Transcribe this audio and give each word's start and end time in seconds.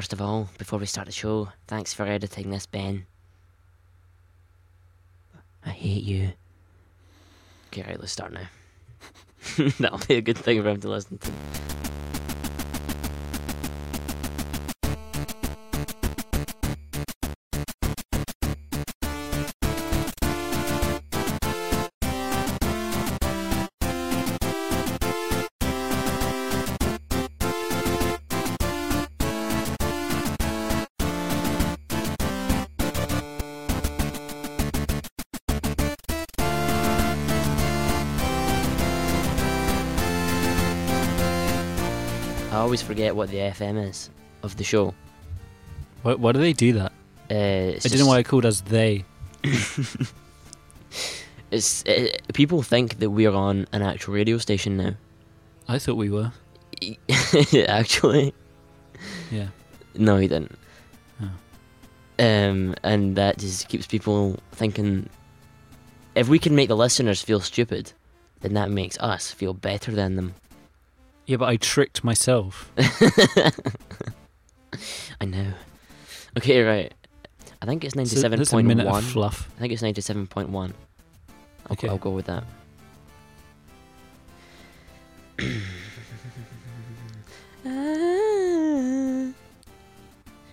First 0.00 0.14
of 0.14 0.22
all, 0.22 0.48
before 0.56 0.78
we 0.78 0.86
start 0.86 1.04
the 1.04 1.12
show, 1.12 1.50
thanks 1.66 1.92
for 1.92 2.06
editing 2.06 2.48
this, 2.48 2.64
Ben. 2.64 3.04
I 5.62 5.68
hate 5.68 6.04
you. 6.04 6.32
Okay, 7.66 7.82
right, 7.82 8.00
let's 8.00 8.10
start 8.10 8.32
now. 8.32 8.48
That'll 9.78 9.98
be 9.98 10.14
a 10.14 10.22
good 10.22 10.38
thing 10.38 10.62
for 10.62 10.70
him 10.70 10.80
to 10.80 10.88
listen 10.88 11.18
to. 11.18 11.79
Forget 43.00 43.16
what 43.16 43.30
the 43.30 43.38
FM 43.38 43.88
is 43.88 44.10
of 44.42 44.56
the 44.58 44.64
show. 44.64 44.92
Why, 46.02 46.14
why 46.14 46.32
do 46.32 46.38
they 46.38 46.52
do 46.52 46.74
that? 46.74 46.92
Uh, 47.30 47.72
I 47.72 47.78
didn't 47.78 48.00
know 48.00 48.06
why 48.08 48.18
I 48.18 48.22
called 48.22 48.44
us 48.44 48.60
they. 48.60 49.04
It's 51.52 51.84
uh 51.84 52.06
people 52.32 52.62
think 52.62 53.00
that 53.00 53.10
we're 53.10 53.32
on 53.32 53.66
an 53.72 53.82
actual 53.82 54.14
radio 54.14 54.38
station 54.38 54.76
now. 54.76 54.92
I 55.66 55.78
thought 55.80 55.96
we 55.96 56.08
were. 56.08 56.30
Actually, 57.68 58.32
Yeah. 59.32 59.48
no, 59.96 60.16
he 60.18 60.28
didn't. 60.28 60.56
Oh. 61.20 61.30
Um, 62.24 62.76
and 62.84 63.16
that 63.16 63.38
just 63.38 63.68
keeps 63.68 63.86
people 63.88 64.38
thinking. 64.52 65.08
If 66.14 66.28
we 66.28 66.38
can 66.38 66.54
make 66.54 66.68
the 66.68 66.76
listeners 66.76 67.20
feel 67.20 67.40
stupid, 67.40 67.94
then 68.42 68.54
that 68.54 68.70
makes 68.70 68.96
us 68.98 69.32
feel 69.32 69.52
better 69.54 69.90
than 69.90 70.14
them. 70.14 70.34
Yeah, 71.30 71.36
but 71.36 71.48
I 71.48 71.58
tricked 71.58 72.02
myself. 72.02 72.72
I 75.20 75.24
know. 75.24 75.52
Okay, 76.36 76.60
right. 76.62 76.92
I 77.62 77.66
think 77.66 77.84
it's 77.84 77.94
So 77.94 77.98
ninety-seven 78.00 78.36
That's 78.36 78.50
a 78.50 78.52
point 78.52 78.66
minute 78.66 78.86
one. 78.86 78.98
of 78.98 79.04
fluff. 79.08 79.48
I 79.56 79.60
think 79.60 79.72
it's 79.72 79.80
ninety-seven 79.80 80.26
point 80.26 80.48
one. 80.48 80.74
I'll, 81.66 81.74
Okay. 81.74 81.86
I'll 81.86 81.98
go 81.98 82.10
with 82.10 82.26
that. 82.26 82.42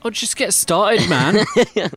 Oh, 0.04 0.10
just 0.12 0.38
get 0.38 0.54
started, 0.54 1.10
man. 1.10 1.44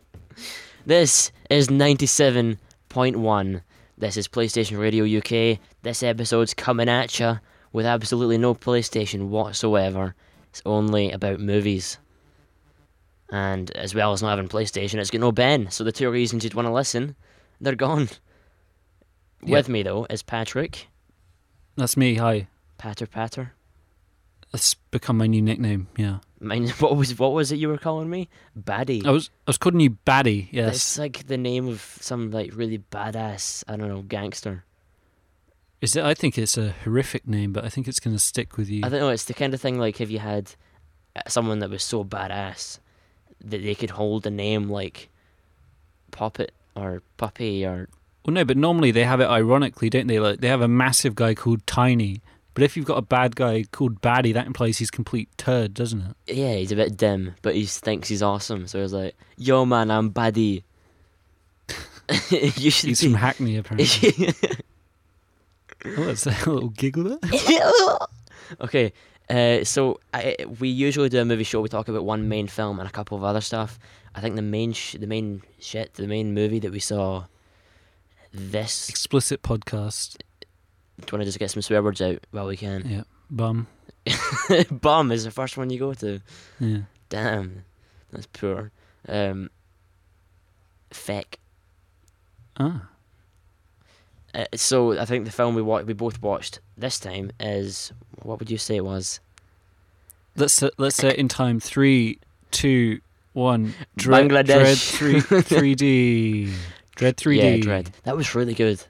This 0.86 1.30
is 1.50 1.68
97.1. 1.68 3.60
This 3.98 4.16
is 4.16 4.28
PlayStation 4.28 4.80
Radio 4.80 5.04
UK. 5.18 5.58
This 5.82 6.02
episode's 6.02 6.54
coming 6.54 6.88
at 6.88 7.16
ya 7.18 7.36
with 7.72 7.86
absolutely 7.86 8.38
no 8.38 8.54
PlayStation 8.54 9.28
whatsoever. 9.28 10.14
It's 10.50 10.62
only 10.66 11.12
about 11.12 11.40
movies. 11.40 11.98
And 13.30 13.70
as 13.72 13.94
well 13.94 14.12
as 14.12 14.22
not 14.22 14.30
having 14.30 14.48
PlayStation, 14.48 14.94
it's 14.98 15.10
got 15.10 15.20
no 15.20 15.32
Ben. 15.32 15.70
So 15.70 15.84
the 15.84 15.92
two 15.92 16.10
reasons 16.10 16.42
you'd 16.42 16.54
want 16.54 16.66
to 16.66 16.72
listen, 16.72 17.14
they're 17.60 17.76
gone. 17.76 18.08
Yep. 19.42 19.50
With 19.50 19.68
me 19.68 19.82
though 19.82 20.06
is 20.10 20.22
Patrick. 20.22 20.88
That's 21.76 21.96
me. 21.96 22.16
Hi. 22.16 22.48
Patter 22.78 23.06
Patter. 23.06 23.52
That's 24.52 24.74
become 24.74 25.16
my 25.16 25.26
new 25.26 25.40
nickname. 25.40 25.88
Yeah. 25.96 26.18
Mine, 26.40 26.68
what 26.80 26.96
was 26.96 27.18
what 27.18 27.32
was 27.32 27.52
it 27.52 27.56
you 27.56 27.68
were 27.68 27.78
calling 27.78 28.10
me? 28.10 28.28
Baddie. 28.58 29.06
I 29.06 29.10
was 29.10 29.30
I 29.46 29.50
was 29.50 29.58
calling 29.58 29.80
you 29.80 29.90
Baddie. 30.04 30.48
Yes. 30.50 30.76
It's 30.76 30.98
like 30.98 31.26
the 31.26 31.38
name 31.38 31.68
of 31.68 31.98
some 32.00 32.30
like 32.30 32.50
really 32.54 32.78
badass, 32.90 33.64
I 33.68 33.76
don't 33.76 33.88
know, 33.88 34.02
gangster. 34.02 34.64
Is 35.80 35.96
it? 35.96 36.04
I 36.04 36.14
think 36.14 36.36
it's 36.36 36.58
a 36.58 36.70
horrific 36.84 37.26
name, 37.26 37.52
but 37.52 37.64
I 37.64 37.68
think 37.68 37.88
it's 37.88 38.00
going 38.00 38.14
to 38.14 38.22
stick 38.22 38.56
with 38.56 38.68
you. 38.68 38.82
I 38.84 38.88
don't 38.88 39.00
know. 39.00 39.08
It's 39.08 39.24
the 39.24 39.34
kind 39.34 39.54
of 39.54 39.60
thing 39.60 39.78
like 39.78 40.00
if 40.00 40.10
you 40.10 40.18
had 40.18 40.52
uh, 41.16 41.22
someone 41.26 41.60
that 41.60 41.70
was 41.70 41.82
so 41.82 42.04
badass 42.04 42.78
that 43.42 43.62
they 43.62 43.74
could 43.74 43.90
hold 43.90 44.26
a 44.26 44.30
name 44.30 44.68
like 44.68 45.08
Poppet 46.10 46.52
or 46.76 47.02
Puppy 47.16 47.64
or 47.64 47.88
Well, 48.26 48.34
no, 48.34 48.44
but 48.44 48.56
normally 48.58 48.90
they 48.90 49.04
have 49.04 49.20
it 49.20 49.26
ironically, 49.28 49.88
don't 49.88 50.06
they? 50.06 50.20
Like 50.20 50.40
they 50.40 50.48
have 50.48 50.60
a 50.60 50.68
massive 50.68 51.14
guy 51.14 51.34
called 51.34 51.66
Tiny, 51.66 52.20
but 52.52 52.62
if 52.62 52.76
you've 52.76 52.84
got 52.84 52.98
a 52.98 53.02
bad 53.02 53.34
guy 53.36 53.64
called 53.72 54.02
Baddie, 54.02 54.34
that 54.34 54.46
implies 54.46 54.76
he's 54.78 54.90
complete 54.90 55.30
turd, 55.38 55.72
doesn't 55.72 56.02
it? 56.26 56.36
yeah, 56.36 56.54
he's 56.56 56.72
a 56.72 56.76
bit 56.76 56.98
dim, 56.98 57.34
but 57.40 57.54
he 57.54 57.64
thinks 57.64 58.08
he's 58.08 58.22
awesome. 58.22 58.66
So 58.66 58.82
he's 58.82 58.92
like, 58.92 59.14
"Yo, 59.38 59.64
man, 59.64 59.90
I'm 59.90 60.10
Baddie." 60.10 60.62
you 62.30 62.70
should 62.70 62.88
He's 62.88 63.00
be. 63.00 63.06
from 63.06 63.14
Hackney, 63.14 63.56
apparently. 63.56 64.34
oh, 65.84 66.04
that's 66.04 66.26
a 66.26 66.30
little 66.30 66.68
giggle 66.68 67.04
there. 67.04 67.98
okay, 68.60 68.92
uh, 69.28 69.64
so 69.64 70.00
I, 70.12 70.36
we 70.58 70.68
usually 70.68 71.08
do 71.08 71.20
a 71.20 71.24
movie 71.24 71.44
show. 71.44 71.60
We 71.60 71.68
talk 71.68 71.88
about 71.88 72.04
one 72.04 72.28
main 72.28 72.48
film 72.48 72.78
and 72.78 72.88
a 72.88 72.92
couple 72.92 73.16
of 73.16 73.24
other 73.24 73.40
stuff. 73.40 73.78
I 74.14 74.20
think 74.20 74.36
the 74.36 74.42
main, 74.42 74.72
sh- 74.72 74.96
the 74.98 75.06
main 75.06 75.42
shit, 75.60 75.94
the 75.94 76.06
main 76.06 76.34
movie 76.34 76.58
that 76.60 76.72
we 76.72 76.80
saw. 76.80 77.24
This. 78.32 78.88
Explicit 78.88 79.42
podcast. 79.42 80.16
Do 81.00 81.06
you 81.06 81.12
want 81.12 81.22
to 81.22 81.24
just 81.24 81.38
get 81.38 81.50
some 81.50 81.62
swear 81.62 81.82
words 81.82 82.00
out 82.00 82.18
while 82.30 82.46
we 82.46 82.56
can? 82.56 82.86
Yeah. 82.86 83.02
Bum. 83.30 83.66
Bum 84.70 85.12
is 85.12 85.24
the 85.24 85.30
first 85.30 85.56
one 85.56 85.70
you 85.70 85.78
go 85.78 85.94
to. 85.94 86.20
Yeah. 86.58 86.78
Damn, 87.08 87.64
that's 88.12 88.26
poor. 88.26 88.70
Um, 89.08 89.50
feck. 90.90 91.38
Ah. 92.58 92.88
Uh, 94.34 94.44
so 94.54 94.98
I 94.98 95.04
think 95.04 95.24
the 95.24 95.32
film 95.32 95.54
we 95.54 95.62
wa- 95.62 95.82
we 95.82 95.92
both 95.92 96.22
watched 96.22 96.60
this 96.76 96.98
time 97.00 97.32
is 97.40 97.92
what 98.22 98.38
would 98.38 98.50
you 98.50 98.58
say 98.58 98.76
it 98.76 98.84
was? 98.84 99.20
Let's 100.36 100.54
say- 100.54 100.70
let's 100.78 100.96
say 100.96 101.14
in 101.16 101.28
time. 101.28 101.58
Three, 101.60 102.18
two, 102.50 103.00
one. 103.32 103.74
Dredd, 103.98 104.28
Dredd 104.28 104.46
Bangladesh. 104.46 104.90
three, 104.96 105.20
3D. 105.20 106.52
Dredd 106.96 107.14
3D. 107.16 107.36
Yeah, 107.36 107.56
Dredd. 107.56 107.88
That 108.04 108.16
was 108.16 108.34
really 108.34 108.54
good. 108.54 108.82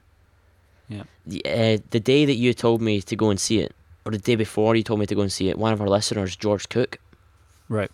Yeah. 0.89 1.03
The, 1.25 1.41
uh, 1.45 1.77
the 1.91 1.99
day 1.99 2.25
that 2.25 2.35
you 2.35 2.53
told 2.53 2.81
me 2.81 3.01
to 3.01 3.15
go 3.15 3.29
and 3.29 3.39
see 3.39 3.59
it, 3.59 3.73
or 4.05 4.11
the 4.11 4.17
day 4.17 4.35
before 4.35 4.75
you 4.75 4.83
told 4.83 4.99
me 4.99 5.05
to 5.05 5.15
go 5.15 5.21
and 5.21 5.31
see 5.31 5.49
it, 5.49 5.57
one 5.57 5.71
of 5.73 5.79
our 5.81 5.87
listeners, 5.87 6.35
George 6.35 6.67
Cook, 6.69 6.97
Right. 7.69 7.89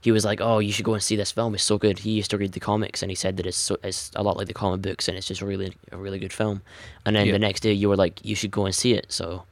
He 0.00 0.12
was 0.12 0.24
like, 0.24 0.40
"Oh, 0.40 0.58
you 0.58 0.72
should 0.72 0.84
go 0.84 0.94
and 0.94 1.02
see 1.02 1.16
this 1.16 1.32
film. 1.32 1.54
It's 1.54 1.64
so 1.64 1.78
good." 1.78 1.98
He 2.00 2.10
used 2.12 2.30
to 2.30 2.38
read 2.38 2.52
the 2.52 2.60
comics, 2.60 3.02
and 3.02 3.10
he 3.10 3.14
said 3.16 3.36
that 3.38 3.46
it's 3.46 3.56
so, 3.56 3.76
it's 3.82 4.10
a 4.14 4.22
lot 4.22 4.36
like 4.36 4.46
the 4.46 4.54
comic 4.54 4.82
books, 4.82 5.08
and 5.08 5.16
it's 5.16 5.26
just 5.26 5.42
really 5.42 5.74
a 5.92 5.96
really 5.96 6.18
good 6.18 6.32
film. 6.32 6.62
And 7.04 7.16
then 7.16 7.26
Yeah. 7.26 7.32
the 7.32 7.38
next 7.38 7.60
day, 7.60 7.72
you 7.72 7.88
were 7.88 7.96
like, 7.96 8.24
"You 8.24 8.34
should 8.36 8.50
go 8.50 8.66
and 8.66 8.74
see 8.74 8.92
it." 8.94 9.06
So, 9.10 9.44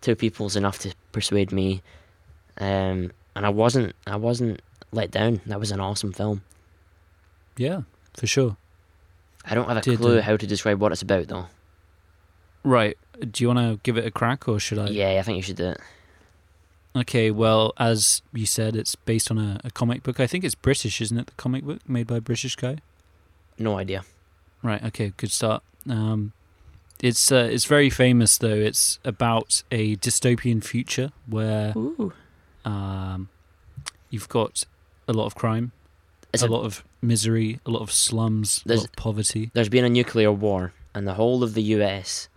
two 0.00 0.14
people's 0.14 0.54
enough 0.56 0.78
to 0.80 0.94
persuade 1.12 1.50
me, 1.52 1.82
um, 2.58 3.10
and 3.34 3.44
I 3.46 3.48
wasn't 3.48 3.94
I 4.06 4.16
wasn't 4.16 4.60
let 4.92 5.10
down. 5.10 5.40
That 5.46 5.60
was 5.60 5.70
an 5.72 5.80
awesome 5.80 6.12
film. 6.12 6.42
Yeah, 7.56 7.82
for 8.14 8.26
sure. 8.26 8.56
I 9.44 9.54
don't 9.54 9.66
have 9.68 9.78
a 9.78 9.80
Did, 9.80 9.98
clue 9.98 10.18
uh, 10.18 10.22
how 10.22 10.36
to 10.36 10.46
describe 10.46 10.80
what 10.80 10.92
it's 10.92 11.02
about, 11.02 11.28
though. 11.28 11.46
Right. 12.62 12.96
Do 13.18 13.42
you 13.42 13.48
want 13.48 13.58
to 13.58 13.80
give 13.82 13.96
it 13.96 14.04
a 14.06 14.10
crack 14.10 14.46
or 14.46 14.60
should 14.60 14.78
I? 14.78 14.88
yeah, 14.88 15.16
I 15.18 15.22
think 15.22 15.36
you 15.36 15.42
should 15.42 15.56
do 15.56 15.68
it. 15.70 15.80
Okay, 16.96 17.30
well, 17.30 17.72
as 17.78 18.22
you 18.32 18.46
said, 18.46 18.74
it's 18.74 18.94
based 18.94 19.30
on 19.30 19.38
a, 19.38 19.60
a 19.62 19.70
comic 19.70 20.02
book. 20.02 20.20
I 20.20 20.26
think 20.26 20.42
it's 20.44 20.54
British, 20.54 21.00
isn't 21.00 21.18
it? 21.18 21.26
The 21.26 21.32
comic 21.32 21.64
book 21.64 21.88
made 21.88 22.06
by 22.06 22.16
a 22.16 22.20
British 22.20 22.56
guy. 22.56 22.78
No 23.58 23.78
idea. 23.78 24.04
Right. 24.62 24.82
Okay. 24.82 25.12
Good 25.16 25.30
start. 25.30 25.62
Um, 25.88 26.32
it's 27.00 27.30
uh, 27.30 27.48
it's 27.50 27.64
very 27.64 27.90
famous 27.90 28.38
though. 28.38 28.48
It's 28.48 28.98
about 29.04 29.62
a 29.70 29.96
dystopian 29.96 30.62
future 30.64 31.12
where 31.26 31.72
Ooh. 31.76 32.12
um, 32.64 33.28
you've 34.10 34.28
got 34.28 34.64
a 35.06 35.12
lot 35.12 35.26
of 35.26 35.34
crime, 35.34 35.72
It's 36.32 36.42
a, 36.42 36.46
a, 36.46 36.48
lot 36.48 36.64
of 36.64 36.84
misery, 37.00 37.60
a 37.64 37.70
lot 37.70 37.82
of 37.82 37.92
slums, 37.92 38.62
a 38.66 38.74
lot 38.74 38.84
of 38.84 38.92
poverty. 38.92 39.50
there's 39.54 39.68
been 39.68 39.84
a 39.84 39.88
nuclear 39.88 40.32
war, 40.32 40.72
and 40.94 41.06
the 41.06 41.14
whole 41.14 41.42
of 41.42 41.54
the 41.54 41.62
U.S. 41.62 42.28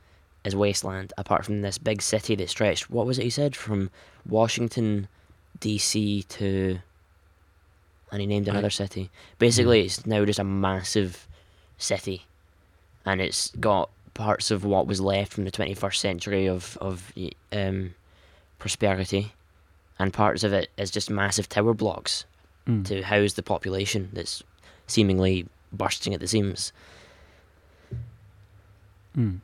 is 0.44 0.56
wasteland, 0.56 1.14
apart 1.18 1.46
from 1.46 1.62
this 1.62 1.78
big 1.78 2.02
city 2.02 2.36
that 2.36 2.50
stretched. 2.50 2.90
What 2.90 3.06
was 3.06 3.20
it 3.20 3.24
he 3.24 3.30
said 3.30 3.56
from 3.56 3.90
Washington, 4.28 5.08
D.C. 5.60 6.24
to, 6.24 6.80
and 8.12 8.22
he 8.22 8.28
named 8.28 8.48
another 8.48 8.70
city. 8.70 9.10
Basically, 9.40 9.82
it's 9.82 10.06
now 10.06 10.26
just 10.26 10.40
a 10.40 10.44
massive 10.44 11.28
city, 11.78 12.26
and 13.06 13.22
it's 13.22 13.52
got 13.60 13.90
parts 14.14 14.52
of 14.52 14.66
what 14.66 14.88
was 14.88 15.00
left 15.00 15.32
from 15.32 15.46
the 15.46 15.52
21st 15.52 15.96
century 15.96 16.48
of 16.48 16.78
of 16.82 17.14
um, 17.52 17.94
prosperity, 18.60 19.34
and 20.00 20.12
parts 20.14 20.44
of 20.44 20.54
it 20.54 20.70
is 20.78 20.92
just 20.92 21.10
massive 21.10 21.48
tower 21.50 21.74
blocks 21.74 22.26
Mm. 22.68 22.86
to 22.86 23.02
house 23.02 23.34
the 23.34 23.42
population 23.42 24.10
that's 24.14 24.44
seemingly 24.86 25.48
bursting 25.74 26.14
at 26.14 26.20
the 26.20 26.28
seams. 26.28 26.72
Mm. 29.18 29.40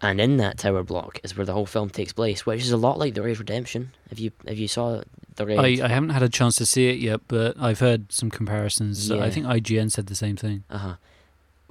And 0.00 0.20
in 0.20 0.36
that 0.38 0.58
tower 0.58 0.82
block 0.82 1.18
is 1.22 1.36
where 1.36 1.46
the 1.46 1.52
whole 1.54 1.66
film 1.66 1.88
takes 1.88 2.12
place, 2.12 2.44
which 2.44 2.60
is 2.60 2.72
a 2.72 2.76
lot 2.76 2.98
like 2.98 3.14
The 3.14 3.22
Raid 3.22 3.38
Redemption. 3.38 3.92
If 4.10 4.20
you 4.20 4.32
if 4.44 4.58
you 4.58 4.68
saw 4.68 5.02
The 5.36 5.46
Raid, 5.46 5.80
I, 5.80 5.86
I 5.86 5.88
haven't 5.88 6.10
had 6.10 6.22
a 6.22 6.28
chance 6.28 6.56
to 6.56 6.66
see 6.66 6.88
it 6.90 6.98
yet, 6.98 7.20
but 7.28 7.56
I've 7.58 7.78
heard 7.80 8.12
some 8.12 8.30
comparisons. 8.30 9.08
Yeah. 9.08 9.22
I 9.24 9.30
think 9.30 9.46
IGN 9.46 9.90
said 9.90 10.06
the 10.06 10.14
same 10.14 10.36
thing. 10.36 10.64
Uh 10.68 10.78
huh. 10.78 10.94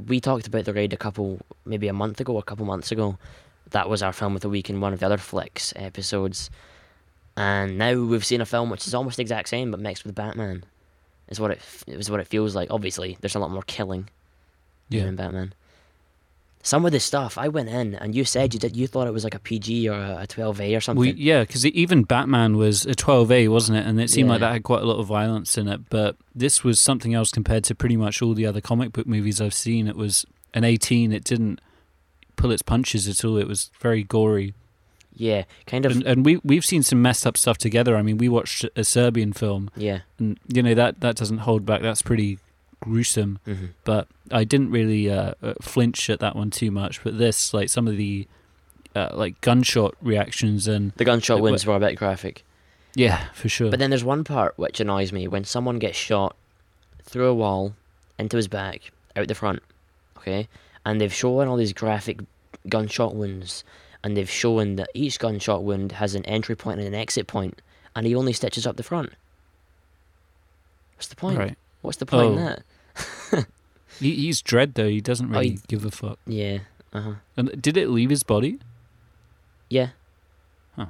We 0.03 0.19
talked 0.19 0.47
about 0.47 0.65
the 0.65 0.73
raid 0.73 0.91
a 0.91 0.97
couple, 0.97 1.39
maybe 1.65 1.87
a 1.87 1.93
month 1.93 2.19
ago, 2.19 2.37
a 2.39 2.43
couple 2.43 2.65
months 2.65 2.91
ago. 2.91 3.17
That 3.69 3.89
was 3.89 4.01
our 4.01 4.11
film 4.13 4.35
of 4.35 4.41
the 4.41 4.49
week 4.49 4.69
in 4.69 4.81
one 4.81 4.93
of 4.93 4.99
the 4.99 5.05
other 5.05 5.17
flicks 5.19 5.71
episodes, 5.75 6.49
and 7.37 7.77
now 7.77 7.93
we've 7.95 8.25
seen 8.25 8.41
a 8.41 8.45
film 8.45 8.69
which 8.69 8.87
is 8.87 8.93
almost 8.95 9.17
the 9.17 9.21
exact 9.21 9.49
same 9.49 9.69
but 9.71 9.79
mixed 9.79 10.05
with 10.05 10.15
Batman. 10.15 10.63
Is 11.29 11.39
what 11.39 11.51
it 11.51 11.57
f- 11.59 11.83
is 11.87 12.09
what 12.11 12.19
it 12.19 12.27
feels 12.27 12.55
like. 12.55 12.69
Obviously, 12.71 13.17
there's 13.21 13.35
a 13.35 13.39
lot 13.39 13.51
more 13.51 13.63
killing 13.63 14.09
Yeah. 14.89 15.03
in 15.05 15.15
Batman. 15.15 15.53
Some 16.65 16.85
of 16.85 16.93
the 16.93 16.99
stuff 17.01 17.37
I 17.37 17.49
went 17.49 17.67
in 17.67 17.93
and 17.95 18.15
you 18.15 18.23
said 18.23 18.53
you 18.53 18.59
did 18.59 18.77
you 18.77 18.87
thought 18.87 19.05
it 19.05 19.11
was 19.11 19.25
like 19.25 19.35
a 19.35 19.39
PG 19.39 19.89
or 19.89 19.99
a, 19.99 20.23
a 20.23 20.27
12A 20.27 20.77
or 20.77 20.79
something. 20.79 21.01
We, 21.01 21.11
yeah, 21.11 21.41
because 21.41 21.65
even 21.65 22.03
Batman 22.03 22.55
was 22.55 22.85
a 22.85 22.95
12A, 22.95 23.49
wasn't 23.49 23.79
it? 23.79 23.85
And 23.85 23.99
it 23.99 24.09
seemed 24.09 24.29
like 24.29 24.39
that 24.39 24.53
had 24.53 24.63
quite 24.63 24.81
a 24.81 24.85
lot 24.85 24.97
of 24.97 25.05
violence 25.05 25.57
in 25.57 25.67
it. 25.67 25.89
But 25.89 26.15
this 26.33 26.63
was 26.63 26.79
something 26.79 27.13
else 27.13 27.31
compared 27.31 27.65
to 27.65 27.75
pretty 27.75 27.97
much 27.97 28.21
all 28.21 28.33
the 28.33 28.45
other 28.45 28.61
comic 28.61 28.93
book 28.93 29.05
movies 29.05 29.41
I've 29.41 29.53
seen. 29.53 29.87
It 29.87 29.97
was 29.97 30.25
an 30.53 30.63
18. 30.63 31.11
It 31.11 31.25
didn't 31.25 31.59
pull 32.37 32.51
its 32.51 32.61
punches 32.61 33.09
at 33.09 33.25
all. 33.25 33.37
It 33.37 33.47
was 33.47 33.69
very 33.81 34.03
gory. 34.03 34.53
yeah, 35.13 35.43
kind 35.67 35.85
of. 35.85 35.91
And, 35.91 36.03
and 36.03 36.25
we 36.25 36.39
we've 36.45 36.65
seen 36.65 36.81
some 36.81 37.01
messed 37.01 37.27
up 37.27 37.37
stuff 37.37 37.57
together. 37.57 37.97
I 37.97 38.01
mean, 38.01 38.17
we 38.17 38.29
watched 38.29 38.65
a 38.75 38.85
Serbian 38.85 39.33
film, 39.33 39.69
yeah. 39.75 39.99
and 40.17 40.39
you 40.47 40.63
know 40.63 40.73
that 40.75 41.01
that 41.01 41.17
doesn't 41.17 41.39
hold 41.39 41.65
back. 41.65 41.81
That's 41.81 42.01
pretty 42.01 42.39
gruesome. 42.83 43.39
hmm 43.45 43.65
But 43.83 44.07
I 44.31 44.43
didn't 44.43 44.71
really 44.71 45.09
uh, 45.09 45.33
uh, 45.41 45.53
flinch 45.61 46.09
at 46.09 46.19
that 46.19 46.35
one 46.35 46.49
too 46.49 46.71
much. 46.71 47.03
But 47.03 47.17
this, 47.17 47.53
like 47.53 47.69
some 47.69 47.87
of 47.87 47.97
the 47.97 48.27
uh, 48.95 49.09
like 49.13 49.39
gunshot 49.41 49.95
reactions, 50.01 50.67
and 50.67 50.91
The 50.97 51.05
gunshot 51.05 51.41
wounds 51.41 51.65
were 51.65 51.75
a 51.75 51.79
bit 51.79 51.95
graphic. 51.95 52.43
yeah, 52.95 53.25
for 53.33 53.49
sure. 53.49 53.69
But 53.71 53.79
then 53.79 53.89
there's 53.89 54.03
one 54.03 54.23
part 54.23 54.57
which 54.57 54.79
annoys 54.79 55.11
me 55.11 55.27
when 55.27 55.43
someone 55.43 55.79
gets 55.79 55.97
shot 55.97 56.35
through 57.03 57.27
a 57.27 57.33
wall 57.33 57.73
into 58.19 58.37
his 58.37 58.47
back 58.47 58.91
out 59.15 59.27
the 59.27 59.35
front, 59.35 59.61
okay, 60.17 60.47
and 60.85 61.01
they've 61.01 61.13
shown 61.13 61.47
all 61.47 61.57
these 61.57 61.73
graphic 61.73 62.19
gunshot 62.69 63.15
wounds, 63.15 63.63
and 64.03 64.15
they've 64.15 64.29
shown 64.29 64.75
that 64.75 64.89
each 64.93 65.17
gunshot 65.19 65.63
wound 65.63 65.93
has 65.93 66.13
an 66.15 66.23
entry 66.25 66.55
point 66.55 66.79
and 66.79 66.87
an 66.87 66.93
exit 66.95 67.25
point, 67.27 67.61
and 67.95 68.05
he 68.05 68.15
only 68.15 68.33
stitches 68.33 68.65
up 68.67 68.77
the 68.77 68.83
front. 68.83 69.11
What's 70.95 71.07
the 71.07 71.15
point? 71.15 71.37
right. 71.37 71.57
What's 71.81 71.97
the 71.97 72.05
point 72.05 72.33
in 72.33 72.39
Oh. 72.39 72.45
that? 72.45 72.63
He, 73.99 74.15
he's 74.15 74.41
Dredd 74.41 74.73
though. 74.75 74.87
He 74.89 75.01
doesn't 75.01 75.27
Oh, 75.27 75.39
really 75.39 75.49
he- 75.51 75.59
give 75.67 75.85
a 75.85 75.91
fuck. 75.91 76.19
Yeah. 76.25 76.59
Uh 76.93 77.01
huh. 77.01 77.13
And 77.37 77.61
did 77.61 77.77
it 77.77 77.89
leave 77.89 78.09
his 78.09 78.23
body? 78.23 78.59
Yeah. 79.69 79.89
Huh. 80.75 80.87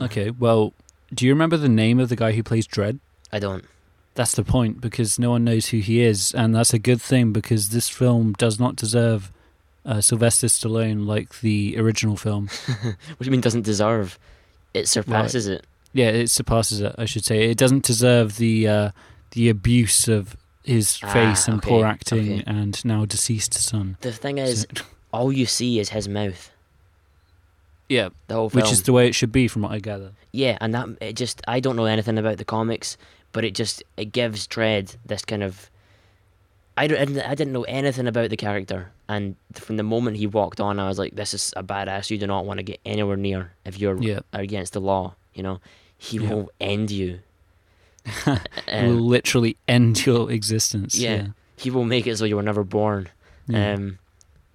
Okay. 0.00 0.30
Well, 0.30 0.72
do 1.12 1.26
you 1.26 1.32
remember 1.32 1.56
the 1.56 1.68
name 1.68 1.98
of 1.98 2.08
the 2.08 2.16
guy 2.16 2.32
who 2.32 2.42
plays 2.42 2.66
Dredd? 2.66 2.98
I 3.32 3.38
don't. 3.38 3.64
That's 4.14 4.32
the 4.34 4.44
point 4.44 4.80
because 4.80 5.18
no 5.18 5.30
one 5.30 5.44
knows 5.44 5.68
who 5.68 5.78
he 5.78 6.00
is, 6.00 6.32
and 6.34 6.54
that's 6.54 6.74
a 6.74 6.78
good 6.78 7.00
thing 7.00 7.32
because 7.32 7.68
this 7.70 7.88
film 7.88 8.32
does 8.32 8.58
not 8.58 8.74
deserve 8.74 9.30
uh, 9.86 10.00
Sylvester 10.00 10.48
Stallone 10.48 11.06
like 11.06 11.40
the 11.40 11.76
original 11.78 12.16
film. 12.16 12.48
What 12.68 13.18
do 13.20 13.24
you 13.24 13.30
mean 13.30 13.40
doesn't 13.40 13.62
deserve? 13.64 14.18
It 14.74 14.88
surpasses 14.88 15.46
it. 15.46 15.66
Yeah, 15.92 16.08
it 16.08 16.30
surpasses 16.30 16.80
it. 16.80 16.94
I 16.98 17.04
should 17.06 17.24
say 17.24 17.44
it 17.50 17.56
doesn't 17.58 17.84
deserve 17.84 18.36
the 18.38 18.68
uh, 18.68 18.90
the 19.30 19.48
abuse 19.48 20.08
of 20.08 20.36
his 20.68 21.00
Ah, 21.02 21.12
face 21.12 21.48
and 21.48 21.58
okay, 21.58 21.68
poor 21.70 21.84
acting 21.86 22.40
okay. 22.40 22.44
and 22.46 22.84
now 22.84 23.04
deceased 23.04 23.54
son. 23.54 23.96
The 24.00 24.12
thing 24.12 24.38
is, 24.38 24.66
all 25.12 25.32
you 25.32 25.46
see 25.46 25.78
is 25.80 25.88
his 25.90 26.08
mouth. 26.08 26.50
Yeah, 27.88 28.10
The 28.26 28.34
whole 28.34 28.50
film. 28.50 28.62
which 28.62 28.72
is 28.72 28.82
the 28.82 28.92
way 28.92 29.08
it 29.08 29.14
should 29.14 29.32
be, 29.32 29.48
from 29.48 29.62
what 29.62 29.72
I 29.72 29.78
gather. 29.78 30.12
Yeah, 30.32 30.58
and 30.60 30.74
that 30.74 30.88
it 31.00 31.14
just 31.14 31.40
I 31.48 31.58
don't 31.60 31.76
know 31.76 31.86
anything 31.86 32.18
about 32.18 32.36
the 32.36 32.44
comics, 32.44 32.96
but 33.32 33.44
it 33.44 33.54
just 33.54 33.82
it 33.96 34.12
gives 34.12 34.46
Dredd 34.46 34.96
this 35.06 35.24
kind 35.24 35.42
of 35.42 35.70
I 36.76 36.86
don't 36.86 36.98
I 37.00 37.04
didn't- 37.06 37.26
I 37.30 37.34
didn't 37.34 37.52
know 37.54 37.64
anything 37.64 38.06
about 38.06 38.30
the 38.30 38.36
character, 38.36 38.90
and 39.08 39.36
from 39.54 39.78
the 39.78 39.82
moment 39.82 40.18
he 40.18 40.26
walked 40.26 40.60
on, 40.60 40.78
I 40.78 40.86
was 40.86 40.98
like, 40.98 41.16
"This 41.16 41.32
is 41.34 41.52
a 41.56 41.62
badass. 41.62 42.10
You 42.10 42.18
do 42.18 42.26
not 42.26 42.44
want 42.44 42.58
to 42.58 42.62
get 42.62 42.78
anywhere 42.84 43.16
near 43.16 43.52
if 43.64 43.78
you're 43.80 44.00
Yeah, 44.00 44.20
against 44.32 44.74
the 44.74 44.80
law. 44.80 45.14
You 45.34 45.42
know, 45.42 45.60
he 45.96 46.18
Yeah. 46.18 46.28
will 46.28 46.50
end 46.60 46.90
you. 46.90 47.20
It 48.06 48.40
will 48.86 48.98
Um, 48.98 49.06
literally 49.06 49.56
end 49.66 50.04
your 50.06 50.30
existence. 50.30 50.96
yeah. 50.98 51.14
yeah. 51.16 51.26
he 51.56 51.70
will 51.70 51.84
make 51.84 52.06
it 52.06 52.16
so 52.18 52.24
you 52.24 52.36
were 52.36 52.42
never 52.42 52.64
born. 52.64 53.08
Yeah. 53.46 53.74
Um, 53.74 53.98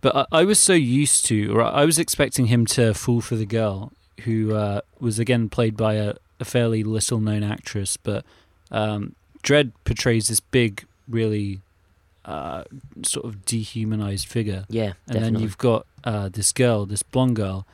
But 0.01 0.15
I, 0.15 0.25
I 0.39 0.43
was 0.43 0.59
so 0.59 0.73
used 0.73 1.25
to, 1.25 1.53
or 1.55 1.61
I 1.63 1.85
was 1.85 1.97
expecting 1.99 2.47
him 2.47 2.65
to 2.67 2.93
fall 2.93 3.21
for 3.21 3.35
the 3.35 3.45
girl, 3.45 3.91
who 4.25 4.53
uh, 4.55 4.81
was 4.99 5.19
again 5.19 5.49
played 5.49 5.75
by 5.77 5.93
a, 5.95 6.15
a 6.39 6.45
fairly 6.45 6.83
little 6.83 7.19
known 7.19 7.43
actress. 7.43 7.97
But 7.97 8.25
um, 8.71 9.15
Dredd 9.43 9.71
portrays 9.85 10.27
this 10.27 10.39
big, 10.39 10.85
really 11.07 11.61
uh, 12.25 12.63
sort 13.03 13.25
of 13.25 13.45
dehumanized 13.45 14.27
figure. 14.27 14.65
yeah, 14.69 14.93
And 15.07 15.15
definitely. 15.15 15.31
then 15.31 15.41
you've 15.41 15.57
got 15.57 15.85
uh, 16.03 16.29
this 16.29 16.51
girl, 16.51 16.85
this 16.85 17.03
blonde 17.03 17.35
girl, 17.35 17.65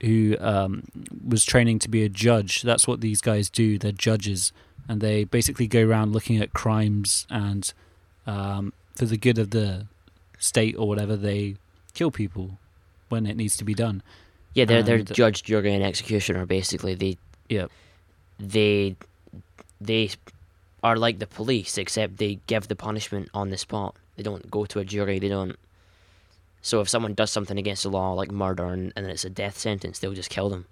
who 0.00 0.36
um, 0.40 0.82
was 1.26 1.44
training 1.44 1.78
to 1.80 1.88
be 1.88 2.02
a 2.04 2.08
judge. 2.08 2.62
That's 2.62 2.86
what 2.86 3.00
these 3.00 3.20
guys 3.20 3.48
do. 3.50 3.78
They're 3.78 3.92
judges, 3.92 4.52
and 4.88 5.00
they 5.00 5.24
basically 5.24 5.66
go 5.66 5.84
around 5.86 6.12
looking 6.12 6.38
at 6.40 6.52
crimes, 6.52 7.26
and 7.30 7.72
um, 8.26 8.72
for 8.94 9.06
the 9.06 9.16
good 9.16 9.38
of 9.38 9.50
the 9.50 9.86
state 10.38 10.76
or 10.76 10.86
whatever, 10.88 11.16
they 11.16 11.56
kill 11.94 12.10
people 12.10 12.58
when 13.08 13.26
it 13.26 13.36
needs 13.36 13.56
to 13.56 13.64
be 13.64 13.74
done. 13.74 14.02
Yeah, 14.54 14.64
they're 14.64 14.82
they're 14.82 15.02
judge, 15.02 15.42
jury, 15.42 15.74
and 15.74 15.84
executioner. 15.84 16.46
Basically, 16.46 16.94
they 16.94 17.18
Yep. 17.48 17.70
they 18.38 18.96
they 19.80 20.10
are 20.82 20.96
like 20.96 21.18
the 21.18 21.26
police, 21.26 21.78
except 21.78 22.16
they 22.18 22.38
give 22.46 22.68
the 22.68 22.76
punishment 22.76 23.28
on 23.34 23.50
the 23.50 23.58
spot. 23.58 23.94
They 24.16 24.22
don't 24.22 24.50
go 24.50 24.64
to 24.66 24.78
a 24.78 24.84
jury. 24.84 25.18
They 25.18 25.28
don't. 25.28 25.56
So 26.62 26.80
if 26.80 26.88
someone 26.88 27.14
does 27.14 27.30
something 27.30 27.58
against 27.58 27.82
the 27.84 27.90
law, 27.90 28.12
like 28.14 28.30
murder, 28.30 28.64
and, 28.66 28.92
and 28.96 29.06
it's 29.06 29.24
a 29.24 29.30
death 29.30 29.58
sentence, 29.58 29.98
they'll 29.98 30.12
just 30.14 30.30
kill 30.30 30.48
them. 30.48 30.66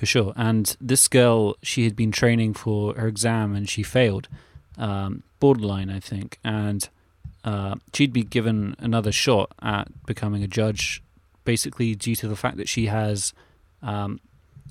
For 0.00 0.06
sure. 0.06 0.32
And 0.34 0.74
this 0.80 1.08
girl, 1.08 1.56
she 1.62 1.84
had 1.84 1.94
been 1.94 2.10
training 2.10 2.54
for 2.54 2.94
her 2.94 3.06
exam 3.06 3.54
and 3.54 3.68
she 3.68 3.82
failed. 3.82 4.28
Um, 4.78 5.24
borderline, 5.40 5.90
I 5.90 6.00
think. 6.00 6.38
And 6.42 6.88
uh, 7.44 7.74
she'd 7.92 8.14
be 8.14 8.22
given 8.22 8.76
another 8.78 9.12
shot 9.12 9.52
at 9.60 9.88
becoming 10.06 10.42
a 10.42 10.46
judge, 10.46 11.02
basically 11.44 11.94
due 11.94 12.16
to 12.16 12.28
the 12.28 12.34
fact 12.34 12.56
that 12.56 12.66
she 12.66 12.86
has 12.86 13.34
um, 13.82 14.20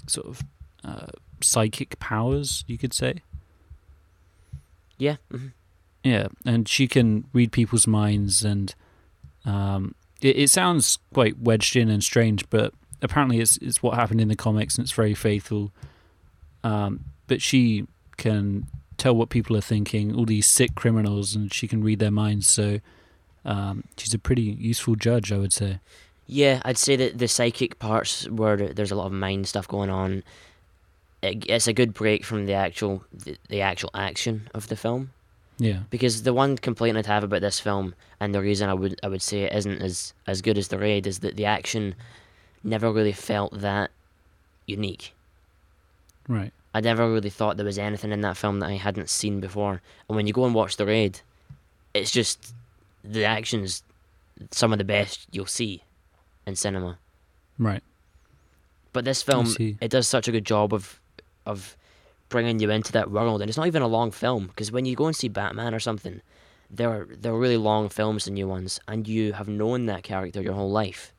sort 0.08 0.26
of 0.26 0.42
uh, 0.84 1.12
psychic 1.42 2.00
powers, 2.00 2.64
you 2.66 2.80
could 2.80 2.96
say. 2.96 3.22
Yeah. 4.98 5.18
hmm 5.30 5.50
Yeah, 6.04 6.30
and 6.44 6.68
she 6.68 6.88
can 6.88 7.26
read 7.34 7.52
people's 7.52 7.86
minds, 7.86 8.44
and 8.44 8.74
um, 9.46 9.94
it, 10.24 10.38
it 10.40 10.50
sounds 10.50 10.98
quite 11.14 11.38
wedged 11.38 11.76
in 11.76 11.88
and 11.88 12.04
strange, 12.04 12.50
but 12.50 12.74
apparently 13.02 13.40
it's 13.40 13.58
it's 13.58 13.82
what 13.82 13.96
happened 13.96 14.22
in 14.22 14.28
the 14.28 14.36
comics, 14.36 14.78
and 14.78 14.84
it's 14.86 14.92
very 14.92 15.14
faithful. 15.14 15.72
Um, 16.64 17.06
but 17.28 17.42
she 17.42 17.88
can 18.18 18.68
tell 18.98 19.16
what 19.16 19.30
people 19.30 19.56
are 19.56 19.62
thinking, 19.62 20.16
all 20.16 20.26
these 20.26 20.48
sick 20.48 20.76
criminals, 20.76 21.36
and 21.36 21.54
she 21.54 21.68
can 21.68 21.84
read 21.84 22.00
their 22.00 22.12
minds. 22.12 22.48
So 22.48 22.80
um, 23.46 23.86
she's 23.98 24.14
a 24.14 24.20
pretty 24.20 24.42
useful 24.42 24.96
judge, 24.96 25.32
I 25.32 25.38
would 25.38 25.54
say. 25.54 25.80
Yeah, 26.28 26.62
I'd 26.64 26.78
say 26.78 26.96
that 26.98 27.18
the 27.18 27.28
psychic 27.28 27.80
parts 27.80 28.30
where 28.30 28.56
there's 28.58 28.92
a 28.92 28.96
lot 28.96 29.08
of 29.08 29.14
mind 29.14 29.48
stuff 29.48 29.68
going 29.68 29.90
on. 29.90 30.24
It, 31.22 31.50
it's 31.50 31.68
a 31.68 31.74
good 31.74 31.94
break 31.94 32.24
from 32.24 32.46
the 32.46 32.54
actual 32.54 33.04
the, 33.12 33.38
the 33.50 33.62
actual 33.62 33.90
action 33.94 34.50
of 34.54 34.68
the 34.68 34.76
film. 34.76 35.12
Yeah, 35.58 35.80
Because 35.90 36.24
the 36.24 36.34
one 36.34 36.58
complaint 36.58 36.98
I'd 36.98 37.06
have 37.08 37.26
about 37.26 37.42
this 37.42 37.60
film, 37.60 37.94
and 38.22 38.34
the 38.34 38.40
reason 38.40 38.70
I 38.70 38.74
would 38.74 38.98
I 39.04 39.10
would 39.10 39.22
say 39.22 39.44
it 39.44 39.54
isn't 39.54 39.82
as 39.82 40.14
as 40.28 40.42
good 40.42 40.58
as 40.58 40.70
the 40.70 40.78
raid, 40.78 41.08
is 41.08 41.20
that 41.20 41.36
the 41.36 41.46
action 41.46 41.96
never 42.64 42.92
really 42.92 43.14
felt 43.14 43.60
that 43.60 43.92
unique. 44.66 45.14
right. 46.28 46.52
I 46.72 46.82
never 46.82 47.12
really 47.12 47.32
thought 47.32 47.58
there 47.58 47.66
was 47.66 47.80
anything 47.80 48.12
in 48.12 48.22
that 48.22 48.38
film 48.38 48.60
that 48.60 48.68
I 48.70 48.74
hadn't 48.74 49.10
seen 49.10 49.40
before. 49.40 49.82
And 50.08 50.16
when 50.16 50.28
you 50.28 50.34
go 50.34 50.46
and 50.46 50.54
watch 50.54 50.78
the 50.78 50.86
raid, 50.86 51.22
it's 51.96 52.12
just 52.12 52.54
the 53.04 53.26
action's 53.26 53.82
some 54.52 54.72
of 54.72 54.78
the 54.78 54.84
best 54.84 55.28
you'll 55.32 55.48
see 55.48 55.82
in 56.46 56.56
cinema. 56.56 57.00
Right. 57.58 57.82
But 58.94 59.04
this 59.04 59.24
film, 59.24 59.48
it 59.82 59.90
does 59.90 60.08
such 60.08 60.28
a 60.28 60.32
good 60.32 60.46
job 60.46 60.74
of 60.74 61.00
of 61.46 61.76
bringing 62.30 62.60
you 62.60 62.70
into 62.70 62.92
that 62.92 63.10
world, 63.10 63.42
and 63.42 63.50
it's 63.50 63.58
not 63.58 63.66
even 63.68 63.82
a 63.82 63.88
long 63.88 64.12
film 64.12 64.48
because 64.48 64.72
when 64.72 64.86
you 64.86 64.96
go 64.96 65.08
and 65.08 65.16
see 65.16 65.28
Batman 65.28 65.74
or 65.74 65.80
something, 65.80 66.22
they're 66.70 67.08
they're 67.10 67.34
really 67.34 67.58
long 67.58 67.90
films, 67.90 68.26
the 68.26 68.32
new 68.32 68.48
ones, 68.48 68.80
and 68.88 69.08
you 69.08 69.34
have 69.34 69.48
known 69.48 69.88
that 69.88 70.04
character 70.04 70.42
your 70.42 70.54
whole 70.54 70.72
life. 70.72 71.14